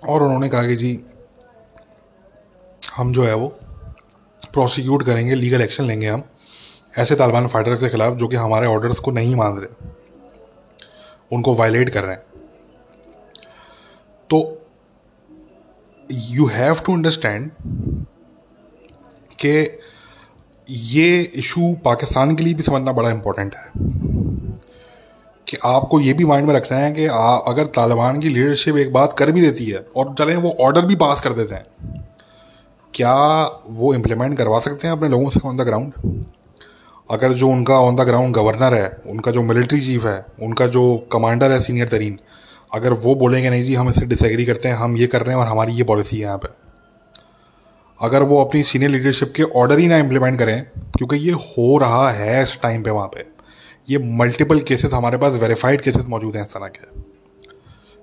[0.08, 1.00] और उन्होंने कहा कि जी,
[2.96, 3.48] हम जो है वो
[4.52, 6.22] प्रोसिक्यूट करेंगे लीगल एक्शन लेंगे हम,
[6.98, 9.94] ऐसे तालिबान फाइटर्स के खिलाफ जो कि हमारे ऑर्डर्स को नहीं मान रहे।
[11.32, 12.22] उनको वायलेट कर रहे हैं।
[14.30, 14.66] तो
[16.12, 17.50] यू हैव टू अंडरस्टैंड
[19.44, 19.78] कि
[20.70, 23.70] ये इशू पाकिस्तान के लिए भी समझना बड़ा इंपॉर्टेंट है।
[25.48, 28.92] कि आपको ये भी माइंड में रखना है कि आ, अगर तालिबान की लीडरशिप एक
[28.92, 31.64] बात कर भी देती है और चलें वो ऑर्डर भी पास कर देते हैं
[32.94, 33.14] क्या
[33.66, 36.24] वो इम्प्लीमेंट करवा सकते हैं अपने लोगों से ऑन द ग्राउंड
[37.10, 40.96] अगर जो उनका ऑन द ग्राउंड गवर्नर है, उनका जो मिलिट्री चीफ है, उनका जो
[41.12, 42.18] कमांडर है सीनियर तरीन,
[42.74, 45.42] अगर वो बोलेंगे, नहीं जी, हम इससे डिसएग्री करते हैं, हम ये कर रहे हैं
[45.42, 46.48] और हमारी ये पॉलिसी है यहाँ पे।
[48.00, 50.62] अगर वो अपनी सीनियर लीडरशिप के ऑर्डर ही ना इम्प्लीमेंट करें,
[50.96, 53.26] क्योंकि ये हो रहा है इस टाइम पे वहाँ पे।
[53.88, 56.86] ये मल्टीपल केसेस हमारे पास वेरीफाइड केसेस मौजूद हैं इस तरह के,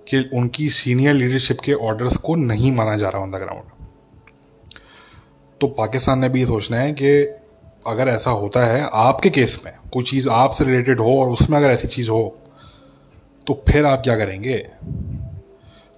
[0.07, 3.79] कि उनकी सीनियर लीडरशिप के ऑर्डर्स को नहीं माना जा रहा ऑन द ग्राउंड
[5.61, 7.11] तो पाकिस्तान ने भी ये सोचना है कि
[7.87, 11.69] अगर ऐसा होता है आपके केस में, कोई चीज़ आपसे रिलेटेड हो और उसमें अगर
[11.69, 12.37] ऐसी चीज़ हो
[13.47, 14.57] तो फिर आप क्या करेंगे?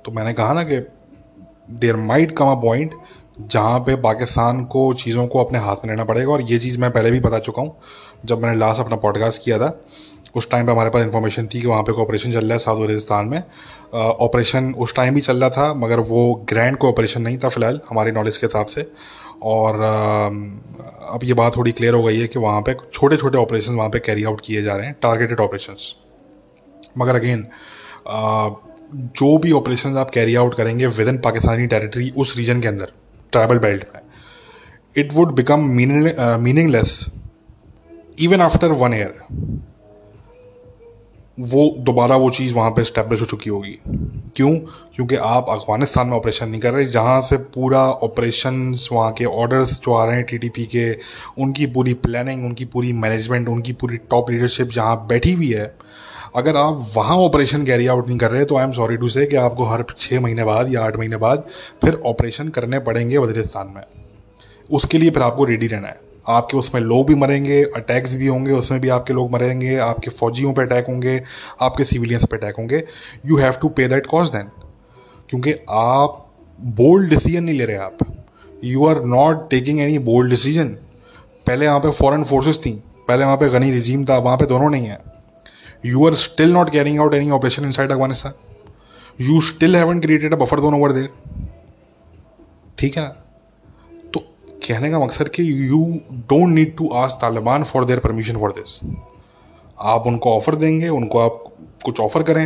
[0.05, 0.79] तो मैंने कहा ना कि
[1.71, 2.93] there might come a point
[3.41, 6.91] जहाँ पे पाकिस्तान को चीज़ों को अपने हाथ में लेना पड़ेगा और ये चीज़ मैं
[6.91, 7.75] पहले भी बता चुका हूँ,
[8.25, 9.67] जब मैंने लास्ट अपना पॉडकास्ट किया था।
[10.35, 12.79] उस टाइम पे हमारे पास इन्फॉर्मेशन थी कि वहाँ पे ऑपरेशन चल रहा है साउथ
[12.81, 13.41] वजिस्तान में।
[13.93, 17.79] ऑपरेशन उस टाइम भी चल रहा था, मगर वो ग्रैंड को ऑपरेशन नहीं था फ़िलहाल,
[17.89, 18.87] हमारी नॉलेज के हिसाब से।
[19.43, 19.81] और
[21.13, 23.89] अब ये बात थोड़ी क्लियर हो गई है कि वहाँ पे छोटे छोटे ऑपरेशन वहाँ
[23.89, 25.75] पे कैरी आउट किए जा रहे हैं टारगेटेड ऑपरेशन
[26.97, 27.45] मगर अगेन
[29.17, 32.91] जो भी ऑपरेशन आप कैरी आउट करेंगे विद इन पाकिस्तानी टेरिटरी उस रीजन के अंदर
[33.31, 34.01] ट्राइबल बेल्ट में
[34.95, 36.99] it would become meaningless
[38.21, 39.13] even after one year
[41.37, 43.77] वो दोबारा वो चीज़ वहाँ पे स्टेब्लिश हो चुकी होगी।
[44.35, 44.55] क्यों?
[44.95, 49.73] क्योंकि आप अफ़गानिस्तान में ऑपरेशन नहीं कर रहे, जहाँ से पूरा ऑपरेशन वहाँ के ऑर्डर्स
[49.75, 50.91] जो आ रहे हैं टीटीपी के,
[51.37, 55.73] उनकी पूरी प्लानिंग उनकी पूरी मैनेजमेंट उनकी पूरी टॉप लीडरशिप जहाँ बैठी हुई है,
[56.35, 59.25] अगर आप वहाँ ऑपरेशन कैरी आउट नहीं कर रहे तो आई एम सॉरी टू से
[59.25, 61.47] कि आपको हर छः महीने बाद या आठ महीने बाद
[61.81, 63.83] फिर ऑपरेशन करने पड़ेंगे वजरिस्तान में।
[64.69, 68.51] उसके लिए फिर आपको रेडी रहना है। आपके उसमें लोग भी मरेंगे अटैक्स भी होंगे,
[68.51, 71.21] उसमें भी आपके लोग मरेंगे, आपके फौजियों पे अटैक होंगे,
[71.61, 72.83] आपके सिविलियंस पे अटैक होंगे।
[73.25, 74.49] You have to pay that cost then
[75.29, 76.19] क्योंकि आप
[76.59, 77.97] बोल्ड डिसीज़न नहीं ले रहे आप।
[78.63, 80.67] You are not taking any bold decision
[81.47, 82.71] पहले वहाँ पे फॉरेन फोर्सेस थी।
[83.07, 84.99] पहले वहाँ पे गनी रिजीम था, वहाँ पे दोनों नहीं है।
[85.85, 88.33] You are still not carrying out any operation inside Afghanistan
[89.19, 91.09] you still haven't created a buffer zone over there
[92.77, 93.15] ठीक है ना?
[94.65, 95.79] कहने का मकसद कि you
[96.29, 98.79] don't need to ask Taliban for their permission for this
[99.79, 101.43] आप उनको ऑफ़र देंगे, उनको आप
[101.85, 102.43] कुछ ऑफ़र करें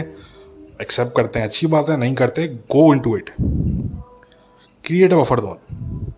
[0.81, 3.29] एक्सेप्ट करते हैं, अच्छी बात है, नहीं करते go into it
[4.85, 6.13] create a buffer zone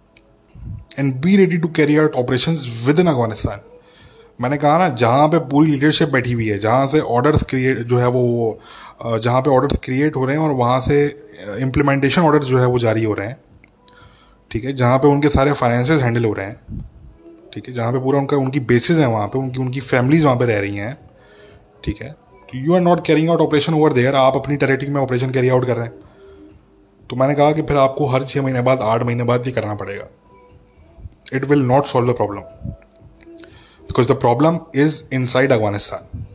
[0.99, 2.57] and be ready to carry out operation
[2.99, 3.59] within Afghanistan
[4.41, 7.97] मैंने कहा ना, जहाँ पे पूरी लीडरशिप बैठी हुई है, जहाँ से ऑर्डर्स क्रिएट जो
[7.97, 8.59] है वो
[9.03, 11.05] जहाँ पे ऑर्डर्स क्रिएट हो रहे हैं और वहाँ से
[11.59, 13.37] इम्प्लीमेंटेशन ऑर्डर्स जो है वो जारी हो रहे हैं
[14.51, 16.87] ठीक है, जहाँ पे उनके सारे फाइनेंसेस हैंडल हो रहे हैं।
[17.53, 20.37] ठीक है, जहाँ पे पूरा उनका, उनकी बेसिस है वहाँ पे, उनकी उनकी फैमिलीज़ वहाँ
[20.37, 20.97] पे रह रही हैं।
[21.83, 22.11] ठीक है
[22.49, 25.49] तो you are not carrying out operation over there आप अपनी टेरेटरी में ऑपरेशन कैरी
[25.49, 25.93] आउट कर रहे हैं।
[27.09, 29.73] तो मैंने कहा कि फिर आपको हर छः महीने बाद, आठ महीने बाद भी करना
[29.75, 30.07] पड़ेगा।
[31.33, 32.41] It will not solve the problem
[33.89, 36.25] because the problem is inside Afghanistan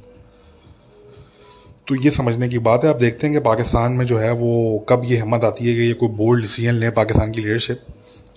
[1.89, 4.85] तो ये समझने की बात है, आप देखते हैं कि पाकिस्तान में जो है वो
[4.89, 7.85] कब ये हिम्मत आती है कि ये कोई बोल्ड डिसीज़न ले पाकिस्तान की लीडरशिप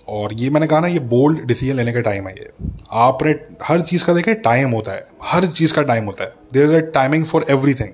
[0.08, 2.50] और ये मैंने कहा ना, ये बोल्ड डिसीज़न लेने का टाइम है ये।
[2.92, 6.64] आपने हर चीज़ का देखें टाइम होता है। हर चीज़ का टाइम होता है। There
[6.64, 7.88] is a timing for everything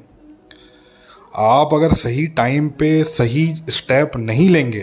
[1.37, 4.81] आप अगर सही टाइम पे सही स्टेप नहीं लेंगे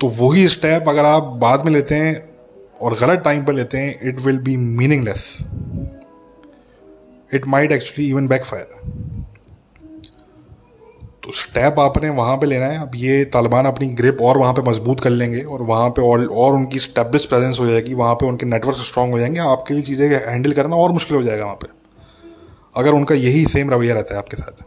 [0.00, 2.14] तो वही स्टेप अगर आप बाद में लेते हैं
[2.80, 5.46] और गलत टाइम पर लेते हैं it will be meaningless
[7.34, 8.68] it might actually even backfire
[11.26, 14.62] तो स्टेप आपने वहाँ पे लेना है। अब ये तालिबान अपनी ग्रिप और वहाँ पे
[14.62, 18.26] मज़बूत कर लेंगे और वहाँ पे और और उनकी स्टेब्लिश प्रेजेंस हो जाएगी। वहाँ पे
[18.26, 21.56] उनके नेटवर्क स्ट्रांग हो जाएँगे। आपके लिए चीज़ें हैंडल करना और मुश्किल हो जाएगा वहाँ
[21.56, 21.68] पे।
[22.74, 24.62] अगर उनका यही सेम रवैया रहता है आपके साथ।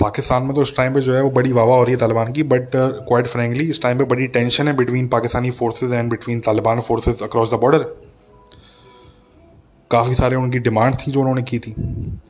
[0.00, 2.32] पाकिस्तान में तो इस टाइम पे जो है वो बड़ी वाह हो रही है तालिबान
[2.32, 6.40] की बट क्वाइट फ्रेंकली इस टाइम पे बड़ी टेंशन है between Pakistani forces and between
[6.40, 7.84] Taliban forces across the border
[9.92, 11.74] काफ़ी सारे उनकी डिमांड थी जो उन्होंने की थी।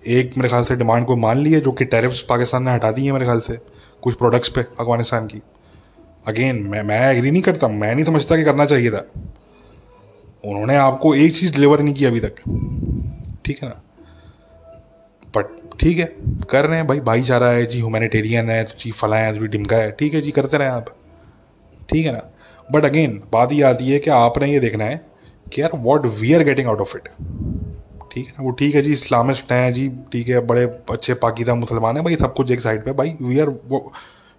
[0.06, 2.90] एक मेरे ख्याल से डिमांड को मान ली है जो कि टैरिफ्स पाकिस्तान ने हटा
[2.92, 3.58] दी है मेरे ख्याल से,
[4.02, 5.42] कुछ प्रोडक्ट्स पे अफ़गानिस्तान की।
[6.26, 9.06] अगेन मैं मैं एग्री नहीं करता, मैं नहीं समझता कि करना चाहिए था।
[10.44, 12.34] उन्होंने आपको एक चीज़ डिलीवर नहीं की अभी तक।
[13.44, 13.80] ठीक है ना?
[15.36, 15.46] बट
[15.80, 16.04] ठीक है,
[16.50, 19.76] कर रहे हैं भाई, भाईचारा है, जी ह्यूमैनिटेरियन है तो जी फला है जी डिमका
[19.76, 20.94] है। ठीक है जी, करते रहें आप।
[21.90, 22.22] ठीक है ना?
[22.72, 25.00] बट अगेन बात ये आती है कि आपने ये देखना है
[25.52, 27.08] कि यार what we are getting out of it
[28.12, 31.96] ठीक है, वो ठीक है जी, इस्लामिस्ट हैं जी, ठीक है, बड़े अच्छे पाकिदा मुसलमान
[31.96, 33.80] हैं, भाई, सब कुछ एक साइड पे, भाई we are you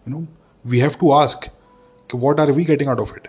[0.07, 0.25] know
[0.65, 1.49] we have to ask
[2.09, 3.27] कि what are we getting out of it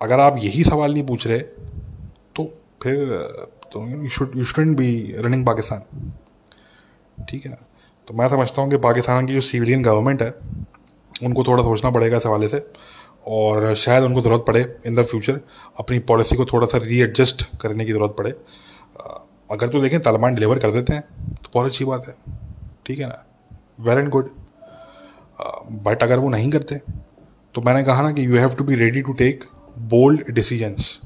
[0.00, 1.38] अगर आप यही सवाल नहीं पूछ रहे
[2.36, 2.44] तो
[2.82, 3.16] फिर
[3.72, 6.12] तो you should you shouldn't be running Pakistan
[7.30, 7.64] ठीक है ना?
[8.08, 10.34] तो मैं समझता हूँ कि पाकिस्तान की जो सिविलियन गवर्नमेंट है,
[11.22, 12.58] उनको थोड़ा सोचना पड़ेगा इस हवाले से।
[13.28, 15.40] और शायद उनको ज़रूरत पड़े इन द फ्यूचर
[15.78, 18.30] अपनी पॉलिसी को थोड़ा सा रीएडजस्ट करने की ज़रूरत पड़े।
[19.50, 22.14] अगर तो देखें, तालिबान डिलीवर कर देते हैं तो बहुत अच्छी बात है।
[22.86, 23.24] ठीक है ना?
[23.80, 24.30] वेल एंड गुड
[25.84, 26.80] बट अगर वो नहीं करते
[27.54, 29.44] तो मैंने कहा ना कि you have to be ready to take
[29.90, 30.98] bold decisions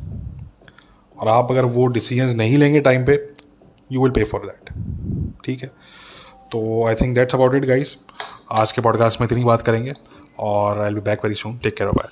[1.16, 3.18] और आप अगर वो डिसीजंस नहीं लेंगे टाइम पे
[3.91, 4.73] you will pay for that
[5.45, 5.68] ठीक है?
[6.53, 7.97] तो I think that's about it guys
[8.53, 9.95] आज के पॉडकास्ट में इतनी बात करेंगे।
[10.51, 12.09] और I will be back very soon take care bye